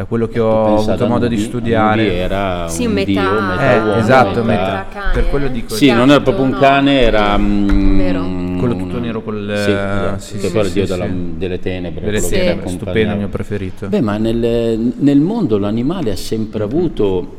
da 0.00 0.06
quello 0.06 0.28
che 0.28 0.40
ho 0.40 0.78
avuto 0.78 1.06
modo 1.06 1.28
di 1.28 1.36
studiare. 1.36 2.14
Era 2.14 2.68
sì, 2.68 2.86
un 2.86 2.92
metà, 2.92 3.10
dio, 3.10 3.40
metà 3.42 3.72
eh, 3.72 3.78
uomo, 3.80 3.96
esatto, 3.96 4.42
metà, 4.42 4.86
cane, 4.90 5.12
per 5.12 5.28
quello 5.28 5.48
dico 5.48 5.74
sì, 5.74 5.90
non 5.92 6.08
era 6.10 6.20
proprio 6.22 6.44
un 6.44 6.52
cane, 6.52 7.00
era 7.02 7.36
mm, 7.36 8.58
quello 8.58 8.76
tutto 8.76 8.98
nero 8.98 9.22
col 9.22 9.52
sì, 9.62 9.70
esatto, 9.70 10.20
sì, 10.20 10.38
sì, 10.38 10.48
sì, 10.48 10.56
il 10.56 10.70
dio 10.70 10.86
della, 10.86 11.06
delle 11.06 11.60
tenebre, 11.60 12.02
delle 12.02 12.20
tenebre 12.22 12.68
stupendo, 12.70 13.12
il 13.12 13.18
mio 13.18 13.28
preferito. 13.28 13.88
Beh, 13.88 14.00
ma 14.00 14.16
nel, 14.16 14.94
nel 14.96 15.20
mondo 15.20 15.58
l'animale 15.58 16.12
ha 16.12 16.16
sempre 16.16 16.62
avuto 16.62 17.36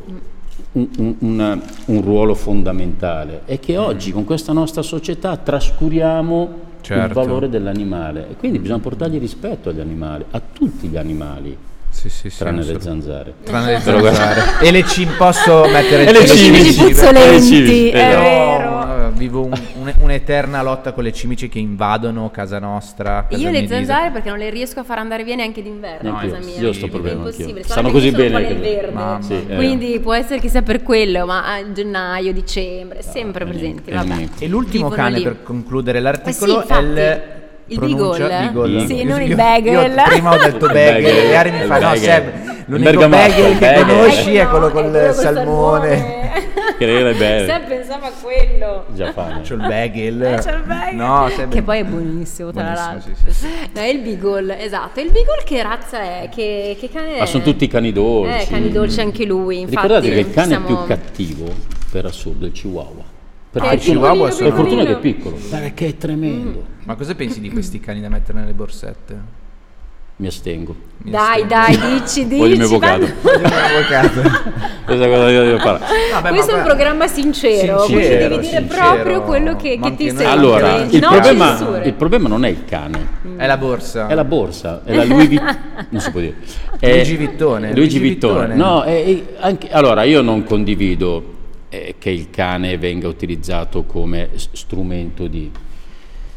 un, 0.72 0.88
un, 0.98 1.14
un, 1.18 1.60
un, 1.86 2.00
ruolo 2.00 2.34
fondamentale. 2.36 3.42
E 3.46 3.58
che 3.58 3.76
oggi 3.76 4.12
con 4.12 4.22
questa 4.22 4.52
nostra 4.52 4.82
società 4.82 5.36
trascuriamo 5.36 6.48
certo. 6.80 7.06
il 7.08 7.12
valore 7.12 7.48
dell'animale. 7.48 8.28
E 8.30 8.36
quindi 8.36 8.60
bisogna 8.60 8.78
portargli 8.78 9.18
rispetto 9.18 9.70
agli 9.70 9.80
animali, 9.80 10.24
a 10.30 10.40
tutti 10.40 10.86
gli 10.86 10.96
animali. 10.96 11.56
Sì, 12.02 12.08
sì, 12.08 12.30
sì, 12.30 12.38
tranne 12.38 12.64
le 12.64 12.80
zanzare. 12.80 13.32
Tranne 13.44 13.74
le 13.74 13.78
zanzare. 13.80 14.42
e 14.60 14.72
le 14.72 14.84
cim 14.84 15.14
posso 15.16 15.66
mettere 15.68 16.08
e 16.08 16.12
le 16.12 16.26
cimici 16.26 16.74
puzzolenti, 16.74 17.90
è 17.90 18.16
vero. 18.16 19.12
vivo 19.12 19.44
un, 19.44 19.52
un, 19.74 19.94
un'eterna 20.00 20.62
lotta 20.62 20.94
con 20.94 21.04
le 21.04 21.12
cimici 21.12 21.48
che 21.48 21.60
invadono 21.60 22.28
casa 22.32 22.58
nostra. 22.58 23.26
Casa 23.30 23.40
io 23.40 23.52
le 23.52 23.68
zanzare 23.68 24.10
perché 24.10 24.30
non 24.30 24.38
le 24.38 24.50
riesco 24.50 24.80
a 24.80 24.82
far 24.82 24.98
andare 24.98 25.22
via 25.22 25.36
neanche 25.36 25.62
d'inverno 25.62 26.10
no, 26.10 26.16
a 26.16 26.20
casa 26.22 26.38
mia. 26.38 26.58
Io 26.58 26.72
sto 26.72 26.88
problema 26.88 27.24
anch'io. 27.24 27.62
Stanno 27.62 27.92
così 27.92 28.10
bene 28.10 28.40
nel 28.40 28.58
verde. 28.58 29.22
Sì, 29.22 29.34
eh. 29.46 29.54
Quindi 29.54 30.00
può 30.00 30.12
essere 30.12 30.40
che 30.40 30.48
sia 30.48 30.62
per 30.62 30.82
quello, 30.82 31.24
ma 31.24 31.54
a 31.54 31.72
gennaio, 31.72 32.32
dicembre, 32.32 33.02
sempre 33.02 33.44
no, 33.44 33.50
presenti. 33.52 33.92
E 34.40 34.48
l'ultimo 34.48 34.88
cane 34.88 35.20
per 35.20 35.44
concludere 35.44 36.00
l'articolo 36.00 36.66
è 36.66 36.78
il 36.78 37.40
il 37.72 37.78
Pronuncia, 37.78 38.26
Beagle. 38.26 38.68
Beagle. 38.68 38.86
Sì, 38.86 39.04
non 39.04 39.22
il 39.22 39.34
bagel. 39.34 39.92
Io 39.92 40.04
prima 40.04 40.34
ho 40.34 40.38
detto 40.38 40.66
bagel, 40.66 41.04
e 41.30 41.34
Ari 41.34 41.50
mi 41.50 41.60
fa 41.62 41.78
no 41.78 41.94
Seb, 41.94 42.32
l'unico 42.66 43.08
bagel 43.08 43.58
che 43.58 43.84
conosci 43.86 44.36
è 44.36 44.46
quello 44.46 44.70
con 44.70 44.84
il 44.84 45.10
salmone. 45.14 46.20
Che 46.78 46.98
era 46.98 47.12
bello. 47.12 47.46
Seb 47.46 47.66
pensava 47.66 48.06
a 48.08 48.12
quello. 48.20 48.86
Già 48.94 49.12
fa. 49.12 49.40
C'ho 49.46 49.54
il 49.54 49.60
bagel. 49.60 50.22
Eh, 50.22 50.42
c'ho 50.42 50.50
il 50.50 50.62
bagel. 50.64 50.94
No, 50.96 51.28
Seb... 51.34 51.52
Che 51.52 51.62
poi 51.62 51.78
è 51.78 51.84
buonissimo, 51.84 52.50
tra 52.52 52.72
l'altro. 52.72 53.12
Sì, 53.24 53.32
sì. 53.32 53.46
No, 53.72 53.80
è 53.80 53.86
il 53.86 54.00
Beagle, 54.00 54.60
esatto. 54.60 55.00
Il 55.00 55.10
Beagle 55.10 55.42
che 55.44 55.62
razza 55.62 56.00
è? 56.00 56.28
Che, 56.32 56.76
che 56.78 56.88
cane 56.88 57.16
è? 57.16 57.18
Ma 57.20 57.26
sono 57.26 57.42
tutti 57.42 57.66
cani 57.68 57.92
dolci. 57.92 58.42
Eh, 58.42 58.46
cani 58.48 58.70
dolci 58.70 59.00
anche 59.00 59.24
lui, 59.24 59.60
infatti. 59.60 59.76
Ricordate 59.76 60.10
che 60.10 60.18
il 60.18 60.30
cane 60.32 60.48
siamo... 60.48 60.66
più 60.66 60.78
cattivo, 60.86 61.46
per 61.90 62.06
assurdo, 62.06 62.44
è 62.44 62.48
il 62.48 62.52
Chihuahua. 62.52 63.11
Per, 63.52 63.62
ah, 63.62 63.74
Chihuahua 63.74 64.30
sono... 64.30 64.48
per 64.48 64.58
fortuna 64.58 64.82
che 64.82 64.92
è 64.92 64.98
piccolo, 64.98 65.36
perché 65.50 65.88
è 65.88 65.96
tremendo. 65.98 66.60
Mm. 66.60 66.84
Ma 66.84 66.94
cosa 66.94 67.14
pensi 67.14 67.38
di 67.38 67.50
questi 67.50 67.80
cani 67.80 68.00
da 68.00 68.08
mettere 68.08 68.40
nelle 68.40 68.54
borsette? 68.54 69.40
Mi 70.16 70.26
astengo. 70.26 70.74
Mi 71.02 71.10
dai, 71.10 71.42
astengo. 71.42 71.48
dai, 71.48 72.00
dici, 72.00 72.26
dici. 72.28 72.38
Voglio 72.38 72.54
il 72.54 72.58
mio 72.58 72.66
avvocato. 72.80 73.04
Il. 73.04 73.12
Questa 74.86 75.06
cosa 75.06 75.30
io 75.30 75.44
devo 75.44 75.58
fare. 75.58 75.80
Vabbè, 76.12 76.28
Questo 76.30 76.52
è 76.52 76.54
un 76.54 76.62
programma 76.62 77.06
sincero, 77.08 77.80
sincero 77.80 77.84
quindi 77.84 78.08
devi 78.08 78.38
dire 78.38 78.42
sincero, 78.42 78.92
proprio 78.94 79.22
quello 79.22 79.56
che, 79.56 79.78
che 79.78 79.96
ti 79.96 80.06
senti. 80.06 80.24
Allora, 80.24 80.76
il, 80.76 80.98
no 80.98 81.08
problema, 81.10 81.80
il, 81.82 81.92
problema, 81.92 82.28
non 82.28 82.44
è 82.46 82.48
il 82.48 82.64
cane. 82.64 83.06
Mm. 83.26 83.38
È 83.38 83.46
la 83.46 83.56
borsa. 83.58 84.06
È 84.06 84.14
la 84.14 84.24
borsa, 84.24 84.80
è 84.82 84.94
la 84.94 85.04
Louis 85.04 85.28
Vuitton. 85.28 85.58
non 85.90 86.00
si 86.00 86.10
può 86.10 86.20
dire. 86.20 86.36
È 86.80 86.94
Luigi 86.94 87.16
Vittone. 87.16 87.74
Luigi 87.74 87.98
Vittone. 87.98 88.54
No, 88.54 88.82
è, 88.82 89.04
è 89.04 89.22
anche, 89.40 89.68
allora 89.70 90.04
io 90.04 90.22
non 90.22 90.42
condivido 90.42 91.40
eh, 91.72 91.94
che 91.98 92.10
il 92.10 92.28
cane 92.28 92.76
venga 92.76 93.08
utilizzato 93.08 93.84
come 93.84 94.28
strumento 94.34 95.26
di... 95.26 95.50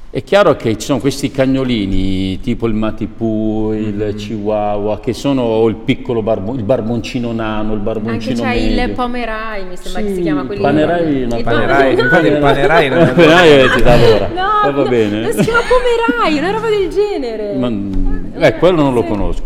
È 0.10 0.24
chiaro 0.24 0.56
che 0.56 0.78
ci 0.78 0.86
sono 0.86 1.00
questi 1.00 1.30
cagnolini 1.30 2.40
tipo 2.40 2.68
il 2.68 2.74
Matipu, 2.74 3.74
il 3.76 4.12
mm. 4.14 4.16
Chihuahua, 4.16 5.02
che 5.02 5.12
sono 5.12 5.68
il 5.68 5.76
piccolo 5.76 6.22
barbo, 6.22 6.54
il 6.54 6.64
barboncino 6.64 7.34
nano, 7.34 7.74
il 7.74 7.82
barboncino 7.82 8.44
Anche 8.44 8.60
c'è 8.60 8.66
medio. 8.66 8.84
il 8.86 8.92
Pomerai, 8.92 9.66
mi 9.66 9.76
sembra 9.76 10.02
sì. 10.02 10.08
che 10.08 10.14
si 10.14 10.22
chiama 10.22 10.46
quello. 10.46 10.62
Panerai, 10.62 11.28
no, 11.28 11.42
Panerai, 11.42 11.94
il 11.94 12.08
Panerai, 12.40 12.90
non 12.90 13.14
Panerai 13.14 13.70
ti 13.76 13.82
dà 13.82 13.98
l'ora. 13.98 14.28
No, 14.30 14.72
va 14.72 14.88
bene. 14.88 15.20
No, 15.20 15.32
si 15.32 15.42
chiama 15.42 15.60
Pomerai, 15.68 16.38
una 16.38 16.52
roba 16.52 16.70
del 16.70 16.88
genere. 16.88 17.56
Ma, 17.58 18.48
eh, 18.48 18.56
quello 18.56 18.82
non 18.84 18.94
lo 18.94 19.04
conosco. 19.04 19.44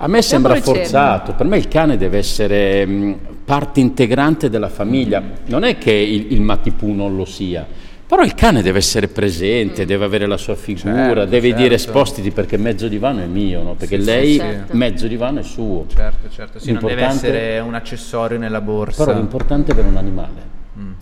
A 0.00 0.06
me 0.06 0.22
sembra 0.22 0.54
forzato, 0.60 1.32
per 1.34 1.46
me 1.46 1.58
il 1.58 1.66
cane 1.66 1.96
deve 1.96 2.18
essere 2.18 2.86
mh, 2.86 3.18
parte 3.44 3.80
integrante 3.80 4.48
della 4.48 4.68
famiglia, 4.68 5.20
non 5.46 5.64
è 5.64 5.76
che 5.76 5.90
il, 5.90 6.32
il 6.32 6.40
matipù 6.40 6.92
non 6.92 7.16
lo 7.16 7.24
sia, 7.24 7.66
però 8.06 8.22
il 8.22 8.34
cane 8.34 8.62
deve 8.62 8.78
essere 8.78 9.08
presente, 9.08 9.82
mm. 9.82 9.86
deve 9.86 10.04
avere 10.04 10.26
la 10.26 10.36
sua 10.36 10.54
figura, 10.54 10.94
certo, 10.94 11.24
deve 11.26 11.48
certo. 11.48 11.62
dire 11.62 11.78
spostiti 11.78 12.30
perché 12.30 12.56
mezzo 12.56 12.86
divano 12.86 13.20
è 13.22 13.26
mio, 13.26 13.62
no? 13.62 13.74
perché 13.74 13.98
sì, 13.98 14.04
lei 14.06 14.32
sì, 14.34 14.38
certo. 14.38 14.76
mezzo 14.76 15.06
divano 15.08 15.40
è 15.40 15.42
suo. 15.42 15.84
Certo, 15.88 16.28
certo, 16.30 16.58
sì, 16.60 16.70
non 16.70 16.84
deve 16.84 17.02
essere 17.02 17.58
un 17.58 17.74
accessorio 17.74 18.38
nella 18.38 18.60
borsa. 18.60 19.04
Però 19.04 19.16
l'importante 19.18 19.70
è 19.70 19.72
avere 19.72 19.88
un 19.88 19.96
animale. 19.96 20.56
Mm. 20.78 20.92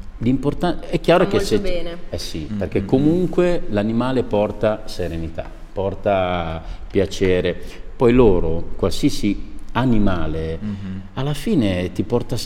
È 0.88 1.00
chiaro 1.00 1.24
Fa 1.24 1.30
che 1.30 1.40
se... 1.40 1.60
Bene. 1.60 1.96
Eh 2.08 2.18
sì, 2.18 2.48
mm. 2.50 2.56
perché 2.58 2.84
comunque 2.86 3.64
l'animale 3.68 4.22
porta 4.22 4.82
serenità, 4.86 5.48
porta 5.72 6.60
piacere 6.90 7.84
poi 7.96 8.12
loro, 8.12 8.70
qualsiasi 8.76 9.54
animale, 9.72 10.58
mm-hmm. 10.62 10.98
alla 11.14 11.34
fine 11.34 11.92
ti 11.92 12.02
porta... 12.02 12.36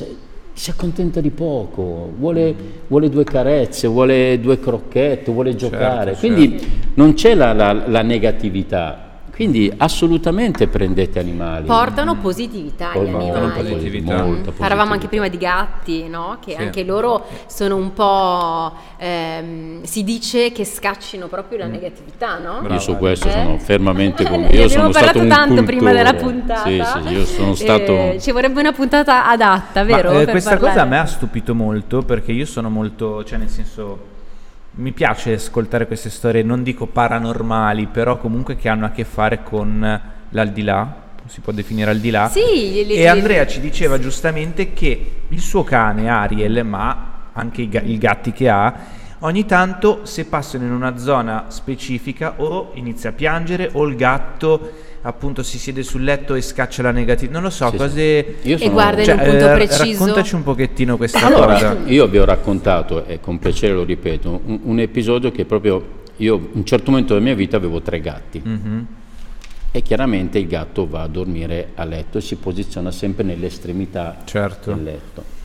Si 0.52 0.68
accontenta 0.68 1.20
di 1.20 1.30
poco, 1.30 2.12
vuole, 2.18 2.52
mm-hmm. 2.52 2.70
vuole, 2.88 3.08
due 3.08 3.24
carezze, 3.24 3.86
vuole 3.88 4.38
due 4.40 4.58
crocchette, 4.58 5.32
vuole 5.32 5.56
certo, 5.56 5.76
giocare. 5.76 6.14
Certo, 6.14 6.26
Quindi 6.26 6.58
certo. 6.58 6.74
non 6.94 7.14
c'è 7.14 7.34
la, 7.34 7.54
la, 7.54 7.72
la 7.72 8.02
negatività, 8.02 9.09
quindi 9.40 9.72
assolutamente 9.74 10.66
prendete 10.66 11.18
animali. 11.18 11.64
Portano 11.64 12.16
positività 12.16 12.92
gli 12.92 13.08
animali. 13.08 13.72
Positività. 13.72 14.22
Molto 14.22 14.52
Parlavamo 14.52 14.92
anche 14.92 15.08
prima 15.08 15.28
di 15.28 15.38
gatti, 15.38 16.08
no? 16.08 16.36
che 16.44 16.56
sì. 16.56 16.56
anche 16.60 16.84
loro 16.84 17.24
sono 17.46 17.76
un 17.76 17.94
po'... 17.94 18.70
Ehm, 18.98 19.82
si 19.84 20.04
dice 20.04 20.52
che 20.52 20.66
scaccino 20.66 21.28
proprio 21.28 21.56
la 21.56 21.68
mm. 21.68 21.70
negatività, 21.70 22.36
no? 22.36 22.58
Brava. 22.58 22.74
Io 22.74 22.80
su 22.80 22.98
questo 22.98 23.28
eh? 23.28 23.30
sono 23.30 23.56
fermamente 23.56 24.24
convinto. 24.28 24.56
Io 24.56 24.68
sono 24.68 24.92
stato 24.92 25.20
un 25.20 25.28
tanto 25.28 25.46
cultore. 25.46 25.66
prima 25.66 25.92
della 25.92 26.12
puntata. 26.12 26.68
Sì, 26.68 26.82
sì, 26.84 27.14
io 27.14 27.24
sono 27.24 27.54
stato... 27.54 27.92
Eh, 27.92 28.18
ci 28.20 28.32
vorrebbe 28.32 28.60
una 28.60 28.72
puntata 28.72 29.26
adatta, 29.26 29.84
vero? 29.84 30.12
Ma, 30.12 30.20
eh, 30.20 30.26
questa 30.26 30.50
parlare. 30.50 30.74
cosa 30.74 30.84
a 30.84 30.86
me 30.86 30.98
ha 30.98 31.06
stupito 31.06 31.54
molto 31.54 32.02
perché 32.02 32.32
io 32.32 32.44
sono 32.44 32.68
molto... 32.68 33.24
cioè 33.24 33.38
nel 33.38 33.48
senso 33.48 34.18
mi 34.72 34.92
piace 34.92 35.32
ascoltare 35.34 35.86
queste 35.86 36.10
storie, 36.10 36.42
non 36.42 36.62
dico 36.62 36.86
paranormali, 36.86 37.86
però 37.86 38.18
comunque 38.18 38.56
che 38.56 38.68
hanno 38.68 38.86
a 38.86 38.90
che 38.90 39.04
fare 39.04 39.42
con 39.42 40.00
l'aldilà, 40.28 41.08
si 41.26 41.40
può 41.40 41.52
definire 41.52 41.90
al 41.90 41.98
di 41.98 42.10
là. 42.10 42.28
Sì, 42.28 42.86
e 42.86 43.06
Andrea 43.06 43.46
ci 43.46 43.60
diceva 43.60 43.98
giustamente 43.98 44.72
che 44.72 45.22
il 45.28 45.40
suo 45.40 45.64
cane 45.64 46.08
Ariel, 46.08 46.64
ma 46.64 47.28
anche 47.32 47.62
i, 47.62 47.68
ga- 47.68 47.82
i 47.82 47.98
gatti 47.98 48.32
che 48.32 48.48
ha, 48.48 48.74
ogni 49.20 49.44
tanto 49.44 50.04
se 50.04 50.24
passano 50.24 50.64
in 50.64 50.72
una 50.72 50.96
zona 50.96 51.46
specifica 51.48 52.34
o 52.36 52.70
inizia 52.74 53.10
a 53.10 53.12
piangere 53.12 53.70
o 53.72 53.84
il 53.86 53.96
gatto 53.96 54.72
appunto 55.02 55.42
si 55.42 55.58
siede 55.58 55.82
sul 55.82 56.04
letto 56.04 56.34
e 56.34 56.42
scaccia 56.42 56.82
la 56.82 56.90
negativa. 56.90 57.32
Non 57.32 57.42
lo 57.42 57.50
so, 57.50 57.70
sì, 57.70 57.76
cose... 57.76 58.36
Sì. 58.42 58.56
Sono... 58.56 58.70
E 58.70 58.70
guarda 58.70 59.04
cioè, 59.04 59.14
in 59.14 59.20
un 59.20 59.26
punto 59.26 59.50
eh, 59.50 59.54
preciso. 59.54 59.98
Raccontaci 59.98 60.34
un 60.34 60.42
pochettino 60.42 60.96
questa 60.96 61.26
allora, 61.26 61.52
cosa. 61.52 61.76
Io 61.86 62.06
vi 62.06 62.18
ho 62.18 62.24
raccontato, 62.24 63.04
e 63.06 63.20
con 63.20 63.38
piacere 63.38 63.74
lo 63.74 63.84
ripeto, 63.84 64.40
un, 64.44 64.60
un, 64.64 64.78
episodio 64.80 65.30
che 65.30 65.44
proprio 65.44 65.98
io 66.16 66.34
in 66.36 66.48
un 66.52 66.64
certo 66.64 66.90
momento 66.90 67.14
della 67.14 67.24
mia 67.24 67.34
vita 67.34 67.56
avevo 67.56 67.80
tre 67.80 68.00
gatti. 68.00 68.42
Mm-hmm. 68.46 68.80
E 69.72 69.82
chiaramente 69.82 70.38
il 70.38 70.48
gatto 70.48 70.88
va 70.88 71.02
a 71.02 71.06
dormire 71.06 71.70
a 71.74 71.84
letto 71.84 72.18
e 72.18 72.20
si 72.20 72.34
posiziona 72.36 72.90
sempre 72.90 73.22
nell'estremità 73.22 74.18
certo. 74.24 74.72
del 74.72 74.82
letto 74.82 75.38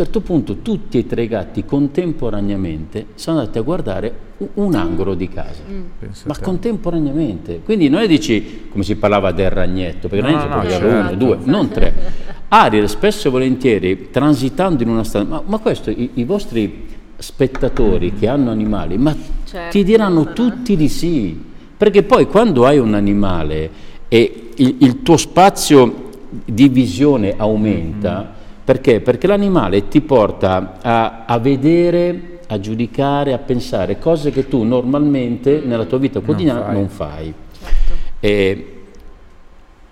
certo 0.00 0.20
punto 0.20 0.56
tutti 0.62 0.96
e 0.96 1.06
tre 1.06 1.26
gatti 1.26 1.66
contemporaneamente 1.66 3.08
sono 3.16 3.40
andati 3.40 3.58
a 3.58 3.60
guardare 3.60 4.28
un 4.54 4.74
angolo 4.74 5.14
di 5.14 5.28
casa, 5.28 5.60
mm. 5.70 5.82
ma 6.24 6.38
contemporaneamente. 6.38 7.60
Quindi 7.62 7.90
non 7.90 8.00
è 8.00 8.06
dici 8.06 8.68
come 8.70 8.82
si 8.82 8.96
parlava 8.96 9.32
del 9.32 9.50
ragnetto, 9.50 10.08
perché 10.08 10.30
no, 10.30 10.38
ragnetto 10.38 10.56
no, 10.56 10.70
certo. 10.70 10.86
uno, 10.86 11.14
due, 11.14 11.38
non 11.44 11.68
tre. 11.68 11.94
Ariel 12.48 12.88
spesso 12.88 13.28
e 13.28 13.30
volentieri 13.30 14.08
transitando 14.10 14.82
in 14.82 14.88
una 14.88 15.04
strada, 15.04 15.28
ma, 15.28 15.42
ma 15.44 15.58
questo 15.58 15.90
i, 15.90 16.12
i, 16.14 16.24
vostri 16.24 16.86
spettatori 17.18 18.14
che 18.14 18.26
hanno 18.26 18.50
animali, 18.50 18.96
ma 18.96 19.14
certo, 19.44 19.70
ti 19.70 19.84
diranno 19.84 20.32
tutti 20.32 20.76
di 20.76 20.88
sì, 20.88 21.38
perché 21.76 22.04
poi 22.04 22.26
quando 22.26 22.64
hai 22.64 22.78
un 22.78 22.94
animale 22.94 23.70
e 24.08 24.48
il, 24.56 24.76
il 24.78 25.02
tuo 25.02 25.18
spazio 25.18 26.08
di 26.46 26.68
visione 26.68 27.34
aumenta, 27.36 28.32
mm 28.36 28.38
perché? 28.70 29.00
Perché 29.00 29.26
l'animale 29.26 29.88
ti 29.88 30.00
porta 30.00 30.78
a, 30.80 31.24
a, 31.24 31.38
vedere, 31.40 32.38
a 32.46 32.60
giudicare, 32.60 33.32
a 33.32 33.38
pensare 33.38 33.98
cose 33.98 34.30
che 34.30 34.46
tu 34.46 34.62
normalmente 34.62 35.60
nella 35.64 35.86
tua 35.86 35.98
vita 35.98 36.20
quotidiana 36.20 36.70
non 36.70 36.88
fai. 36.88 37.24
Non 37.24 37.34
fai. 37.34 37.34
Certo. 37.58 37.92
E, 38.20 38.82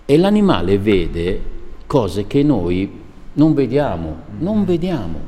e, 0.06 0.16
l'animale 0.16 0.78
vede 0.78 1.40
cose 1.86 2.28
che 2.28 2.44
noi 2.44 2.88
non 3.32 3.52
vediamo, 3.52 4.16
non 4.38 4.64
vediamo. 4.64 5.18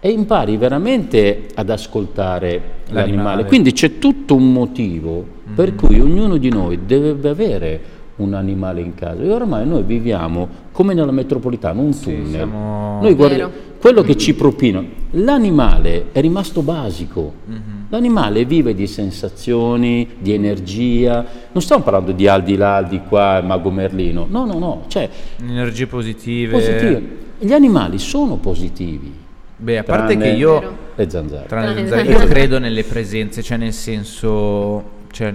E 0.00 0.10
impari 0.10 0.56
veramente 0.56 1.46
ad 1.54 1.70
ascoltare 1.70 2.62
l'animale. 2.86 3.06
l'animale. 3.06 3.44
Quindi 3.44 3.70
c'è 3.70 4.00
tutto 4.00 4.34
un 4.34 4.52
motivo 4.52 5.12
mm-hmm. 5.12 5.54
per 5.54 5.76
cui 5.76 6.00
ognuno 6.00 6.36
di 6.36 6.48
noi 6.48 6.80
deve 6.84 7.28
avere 7.28 7.80
un 8.20 8.34
animale 8.34 8.80
in 8.80 8.94
casa. 8.94 9.22
E 9.22 9.30
ormai 9.30 9.66
noi 9.66 9.82
viviamo 9.82 10.48
come 10.72 10.94
nella 10.94 11.12
metropolitana, 11.12 11.80
un 11.80 11.98
tunnel. 11.98 12.24
Sì, 12.24 12.30
siamo... 12.30 13.00
Noi 13.00 13.14
guardiamo 13.14 13.52
quello 13.80 14.02
che 14.02 14.16
ci 14.16 14.34
propino. 14.34 14.84
L'animale 15.12 16.06
è 16.12 16.20
rimasto 16.20 16.60
basico. 16.60 17.32
Mm-hmm. 17.48 17.60
L'animale 17.88 18.44
vive 18.44 18.74
di 18.74 18.86
sensazioni, 18.86 20.06
di 20.18 20.32
energia. 20.34 21.24
Non 21.50 21.62
stiamo 21.62 21.82
parlando 21.82 22.12
di 22.12 22.28
al 22.28 22.42
di 22.42 22.56
là, 22.56 22.76
al 22.76 22.86
di 22.86 23.00
qua, 23.08 23.40
Mago 23.42 23.70
Merlino. 23.70 24.26
No, 24.28 24.44
no, 24.44 24.58
no. 24.58 24.84
Cioè, 24.86 25.08
Energie 25.40 25.86
positive. 25.86 26.52
positive. 26.52 27.02
Gli 27.38 27.52
animali 27.52 27.98
sono 27.98 28.36
positivi. 28.36 29.12
Beh, 29.56 29.78
a 29.78 29.82
parte 29.82 30.16
che 30.16 30.28
io... 30.28 30.88
Le 30.94 31.08
zanzare. 31.08 31.46
Tranne 31.46 31.74
le 31.74 31.88
zanzare. 31.88 32.02
Io 32.02 32.18
credo 32.26 32.58
nelle 32.58 32.84
presenze, 32.84 33.42
cioè 33.42 33.56
nel 33.56 33.72
senso 33.72 34.98
cioè, 35.20 35.34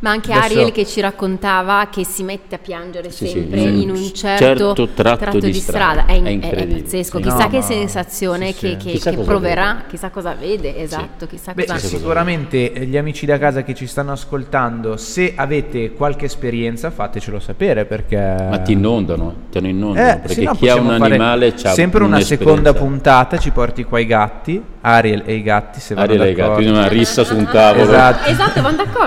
Ma 0.00 0.10
anche 0.10 0.30
adesso... 0.30 0.44
Ariel 0.44 0.72
che 0.72 0.84
ci 0.84 1.00
raccontava 1.00 1.88
che 1.90 2.04
si 2.04 2.22
mette 2.22 2.56
a 2.56 2.58
piangere 2.58 3.10
sì, 3.10 3.28
sempre 3.28 3.60
sì, 3.60 3.82
in 3.82 3.88
un 3.88 4.12
certo, 4.12 4.44
certo 4.44 4.88
tratto, 4.92 5.24
tratto, 5.24 5.38
di, 5.38 5.54
strada, 5.54 6.02
strada. 6.02 6.12
È, 6.12 6.22
è, 6.22 6.38
è, 6.38 6.66
pazzesco, 6.66 7.18
chissà 7.20 7.44
no, 7.44 7.48
che 7.48 7.62
sensazione 7.62 8.52
che, 8.52 8.76
che, 8.76 8.90
chissà 8.90 9.10
che 9.10 9.16
proverà, 9.16 9.72
vede. 9.72 9.84
chissà 9.88 10.10
cosa 10.10 10.34
vede, 10.34 10.76
esatto, 10.76 11.26
chissà 11.26 11.54
Beh, 11.54 11.64
cosa 11.64 11.78
Sicuramente 11.78 12.70
vede. 12.70 12.86
gli 12.86 12.96
amici 12.98 13.24
da 13.24 13.38
casa 13.38 13.62
che 13.62 13.74
ci 13.74 13.86
stanno 13.86 14.12
ascoltando, 14.12 14.98
se 14.98 15.32
avete 15.34 15.92
qualche 15.92 16.26
esperienza 16.26 16.90
fatecelo 16.90 17.40
sapere 17.40 17.86
perché... 17.86 18.18
Ma 18.18 18.58
ti 18.58 18.72
inondano, 18.72 19.34
ti 19.50 19.58
inondano, 19.58 20.10
eh, 20.10 20.18
perché 20.18 20.42
no, 20.42 20.52
chi 20.52 20.68
ha 20.68 20.74
un 20.74 20.90
animale 20.90 21.54
ha 21.62 21.72
Sempre 21.72 22.04
una 22.04 22.20
seconda 22.20 22.74
puntata, 22.74 23.38
ci 23.38 23.50
porti 23.50 23.84
qua 23.84 23.98
i 23.98 24.06
gatti, 24.06 24.62
Ariel 24.82 25.22
e 25.24 25.34
i 25.36 25.42
gatti 25.42 25.80
se 25.80 25.94
Ariel 25.94 26.20
e 26.20 26.30
i 26.30 26.34
gatti, 26.34 26.66
una 26.66 26.86
rissa 26.86 27.24
su 27.24 27.34
un 27.34 27.48
tavolo. 27.50 27.90
Esatto, 27.90 28.30
esatto 28.30 28.60
vanno 28.60 28.76
d'accordo? 28.76 29.05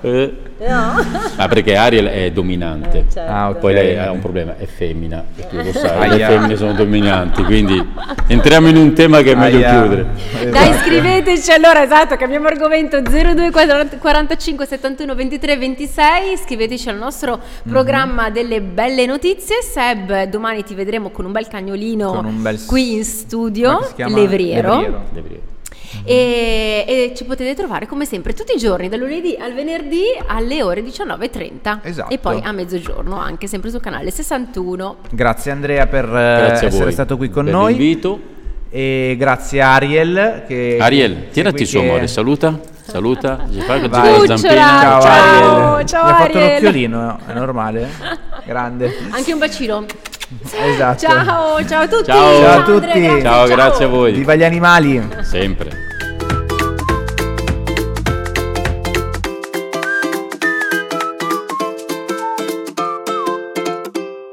Eh. 0.00 0.34
No. 0.58 1.04
Ah, 1.36 1.46
perché 1.46 1.76
Ariel 1.76 2.06
è 2.06 2.30
dominante, 2.32 2.98
eh, 2.98 3.04
certo. 3.12 3.30
ah, 3.30 3.48
okay. 3.48 3.60
poi 3.60 3.74
lei 3.74 3.96
ha 3.96 4.10
un 4.10 4.18
problema, 4.18 4.56
è 4.56 4.66
femmina, 4.66 5.24
e 5.36 5.46
tu 5.46 5.56
lo 5.56 5.70
sai, 5.72 6.08
le 6.08 6.24
femmine 6.24 6.56
sono 6.56 6.72
dominanti, 6.72 7.44
quindi 7.44 7.80
entriamo 8.26 8.66
in 8.66 8.76
un 8.76 8.92
tema 8.92 9.22
che 9.22 9.32
è 9.32 9.34
meglio 9.36 9.58
Aia. 9.58 9.80
chiudere. 9.80 10.06
Esatto. 10.32 10.50
Dai, 10.50 10.72
scriveteci 10.78 11.52
allora, 11.52 11.84
esatto, 11.84 12.16
cambiamo 12.16 12.48
argomento 12.48 13.00
02 13.00 13.50
45 13.98 14.66
71 14.66 15.14
23 15.14 15.56
26, 15.56 16.36
scriveteci 16.44 16.88
al 16.88 16.96
nostro 16.96 17.36
mm-hmm. 17.36 17.72
programma 17.72 18.30
delle 18.30 18.60
belle 18.60 19.06
notizie. 19.06 19.62
Seb, 19.62 20.24
domani 20.24 20.64
ti 20.64 20.74
vedremo 20.74 21.10
con 21.10 21.24
un 21.24 21.32
bel 21.32 21.46
cagnolino 21.46 22.18
un 22.18 22.42
bel... 22.42 22.64
qui 22.66 22.94
in 22.94 23.04
studio, 23.04 23.78
Levriero. 23.96 24.74
Levriero. 24.74 25.04
Levriero 25.12 25.56
e, 26.04 26.84
e, 26.86 27.12
ci 27.14 27.24
potete 27.24 27.54
trovare 27.54 27.86
come 27.86 28.04
sempre 28.04 28.32
tutti 28.34 28.54
i 28.54 28.58
giorni, 28.58 28.88
dal 28.88 28.98
lunedì 28.98 29.36
al 29.38 29.54
venerdì 29.54 30.04
alle 30.26 30.62
ore 30.62 30.82
19.30 30.82 31.78
esatto. 31.82 32.12
e 32.12 32.18
poi 32.18 32.40
a 32.42 32.52
mezzogiorno 32.52 33.18
anche 33.18 33.46
sempre 33.46 33.70
sul 33.70 33.80
canale 33.80 34.10
61. 34.10 34.96
Grazie 35.10 35.50
Andrea 35.50 35.86
per 35.86 36.06
grazie 36.06 36.68
essere 36.68 36.90
stato 36.90 37.16
qui 37.16 37.30
con 37.30 37.44
per 37.44 37.54
noi. 37.54 37.74
L'invito. 37.74 38.36
E 38.70 39.16
grazie 39.18 39.62
a 39.62 39.74
Ariel. 39.74 40.44
Che 40.46 40.76
Ariel, 40.78 41.30
tirati 41.30 41.64
su 41.64 41.78
amore, 41.78 42.06
saluta. 42.06 42.76
Saluta, 42.82 43.46
ci 43.52 43.60
fai 43.60 43.82
che 43.82 43.88
Vai. 43.88 44.26
la 44.26 44.36
zampina. 44.36 44.80
Ciao, 44.80 45.00
ciao 45.00 45.12
Ariel. 45.12 45.86
Ciao, 45.86 46.04
Mi 46.04 46.10
ha 46.10 46.14
fatto 46.14 46.38
l'occhiolino, 46.38 47.18
è 47.26 47.32
normale? 47.34 47.88
Grande. 48.46 48.96
Anche 49.10 49.32
un 49.32 49.38
bacino. 49.38 49.84
Esatto. 50.52 50.98
Ciao, 50.98 51.64
ciao 51.64 51.82
a 51.82 51.88
tutti. 51.88 52.04
Ciao, 52.04 52.40
ciao 52.40 52.60
a 52.60 52.62
tutti. 52.62 52.90
Andrea, 52.90 53.20
ciao, 53.22 53.46
grazie 53.46 53.84
a 53.84 53.88
voi. 53.88 54.12
Viva 54.12 54.34
gli 54.34 54.44
animali. 54.44 55.08
Sempre. 55.22 55.87